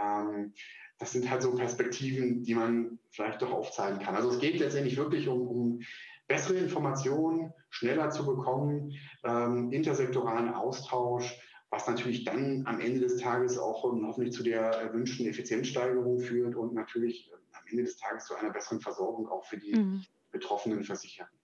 Ähm, 0.00 0.52
das 0.98 1.12
sind 1.12 1.28
halt 1.30 1.42
so 1.42 1.54
Perspektiven, 1.54 2.44
die 2.44 2.54
man 2.54 2.98
vielleicht 3.10 3.42
doch 3.42 3.50
aufzeigen 3.50 3.98
kann. 4.00 4.14
Also 4.14 4.30
es 4.30 4.38
geht 4.38 4.58
letztendlich 4.58 4.96
wirklich 4.96 5.28
um, 5.28 5.48
um 5.48 5.80
bessere 6.26 6.56
Informationen 6.56 7.52
schneller 7.70 8.10
zu 8.10 8.24
bekommen, 8.24 8.92
ähm, 9.24 9.72
intersektoralen 9.72 10.54
Austausch, 10.54 11.38
was 11.70 11.86
natürlich 11.88 12.24
dann 12.24 12.64
am 12.66 12.80
Ende 12.80 13.00
des 13.00 13.16
Tages 13.16 13.58
auch 13.58 13.84
um, 13.84 14.06
hoffentlich 14.06 14.34
zu 14.34 14.42
der 14.42 14.62
erwünschten 14.62 15.26
Effizienzsteigerung 15.26 16.20
führt 16.20 16.54
und 16.54 16.74
natürlich 16.74 17.30
äh, 17.30 17.34
am 17.52 17.66
Ende 17.70 17.84
des 17.84 17.96
Tages 17.96 18.26
zu 18.26 18.34
einer 18.34 18.50
besseren 18.50 18.80
Versorgung 18.80 19.28
auch 19.28 19.44
für 19.44 19.56
die 19.56 19.74
mhm. 19.74 20.04
betroffenen 20.30 20.84
Versicherten. 20.84 21.38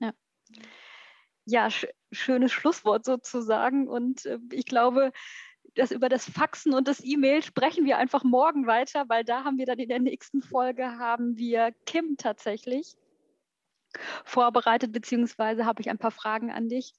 Ja. 0.00 0.12
Ja, 1.46 1.70
sch 1.70 1.86
schönes 2.12 2.52
Schlusswort 2.52 3.04
sozusagen. 3.04 3.88
Und 3.88 4.24
äh, 4.26 4.38
ich 4.52 4.66
glaube, 4.66 5.12
dass 5.74 5.90
über 5.90 6.08
das 6.08 6.30
Faxen 6.30 6.72
und 6.72 6.86
das 6.86 7.02
E-Mail 7.04 7.42
sprechen 7.42 7.84
wir 7.84 7.98
einfach 7.98 8.22
morgen 8.22 8.66
weiter, 8.66 9.04
weil 9.08 9.24
da 9.24 9.44
haben 9.44 9.58
wir 9.58 9.66
dann 9.66 9.78
in 9.78 9.88
der 9.88 9.98
nächsten 9.98 10.40
Folge 10.40 10.98
haben 10.98 11.36
wir 11.36 11.74
Kim 11.84 12.16
tatsächlich 12.16 12.96
vorbereitet, 14.24 14.92
beziehungsweise 14.92 15.66
habe 15.66 15.80
ich 15.80 15.90
ein 15.90 15.98
paar 15.98 16.10
Fragen 16.10 16.50
an 16.50 16.68
dich. 16.68 16.92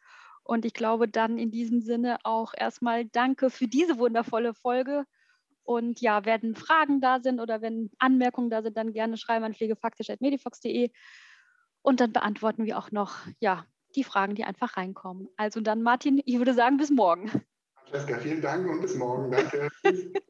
Und 0.43 0.65
ich 0.65 0.73
glaube 0.73 1.07
dann 1.07 1.37
in 1.37 1.51
diesem 1.51 1.81
Sinne 1.81 2.17
auch 2.23 2.53
erstmal 2.55 3.05
danke 3.05 3.49
für 3.49 3.67
diese 3.67 3.97
wundervolle 3.97 4.53
Folge. 4.53 5.05
Und 5.63 6.01
ja, 6.01 6.25
wenn 6.25 6.55
Fragen 6.55 7.01
da 7.01 7.19
sind 7.19 7.39
oder 7.39 7.61
wenn 7.61 7.89
Anmerkungen 7.97 8.51
da 8.51 8.61
sind, 8.61 8.77
dann 8.77 8.93
gerne 8.93 9.17
schreiben 9.17 9.45
an 9.45 9.55
pflegefaktisch.medifox.de. 9.55 10.91
Und 11.81 11.99
dann 11.99 12.13
beantworten 12.13 12.65
wir 12.65 12.77
auch 12.77 12.91
noch 12.91 13.15
ja, 13.39 13.65
die 13.95 14.03
Fragen, 14.03 14.35
die 14.35 14.43
einfach 14.43 14.77
reinkommen. 14.77 15.29
Also 15.37 15.61
dann, 15.61 15.81
Martin, 15.81 16.21
ich 16.25 16.37
würde 16.37 16.53
sagen, 16.53 16.77
bis 16.77 16.91
morgen. 16.91 17.31
Francesca, 17.75 18.19
vielen 18.19 18.41
Dank 18.41 18.67
und 18.67 18.81
bis 18.81 18.95
morgen. 18.95 19.31
Danke. 19.31 19.69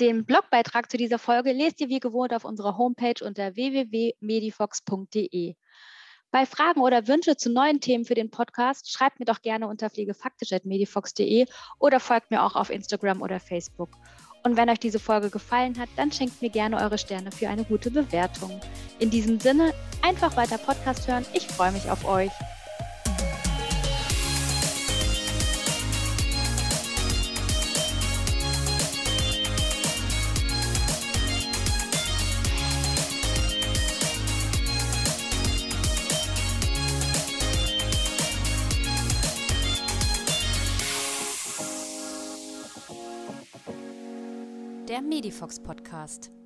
Den 0.00 0.24
Blogbeitrag 0.24 0.90
zu 0.90 0.96
dieser 0.96 1.18
Folge 1.18 1.52
lest 1.52 1.78
ihr 1.80 1.88
wie 1.88 2.00
gewohnt 2.00 2.32
auf 2.32 2.44
unserer 2.44 2.78
Homepage 2.78 3.24
unter 3.24 3.54
www.medifox.de. 3.54 5.54
Bei 6.32 6.46
Fragen 6.46 6.80
oder 6.80 7.08
Wünsche 7.08 7.36
zu 7.36 7.50
neuen 7.50 7.80
Themen 7.80 8.06
für 8.06 8.14
den 8.14 8.30
Podcast 8.30 8.90
schreibt 8.90 9.20
mir 9.20 9.26
doch 9.26 9.42
gerne 9.42 9.68
unter 9.68 9.90
pflegefaktisch.medifox.de 9.90 11.44
oder 11.78 12.00
folgt 12.00 12.30
mir 12.30 12.42
auch 12.42 12.56
auf 12.56 12.70
Instagram 12.70 13.20
oder 13.20 13.38
Facebook. 13.38 13.90
Und 14.42 14.56
wenn 14.56 14.70
euch 14.70 14.80
diese 14.80 14.98
Folge 14.98 15.28
gefallen 15.28 15.78
hat, 15.78 15.90
dann 15.96 16.10
schenkt 16.10 16.40
mir 16.40 16.48
gerne 16.48 16.78
eure 16.78 16.96
Sterne 16.96 17.30
für 17.30 17.50
eine 17.50 17.64
gute 17.64 17.90
Bewertung. 17.90 18.58
In 18.98 19.10
diesem 19.10 19.40
Sinne, 19.40 19.74
einfach 20.00 20.34
weiter 20.34 20.56
Podcast 20.56 21.06
hören. 21.06 21.26
Ich 21.34 21.46
freue 21.46 21.70
mich 21.70 21.90
auf 21.90 22.06
euch. 22.06 22.32
Medifox 45.32 45.58
Podcast. 45.58 46.41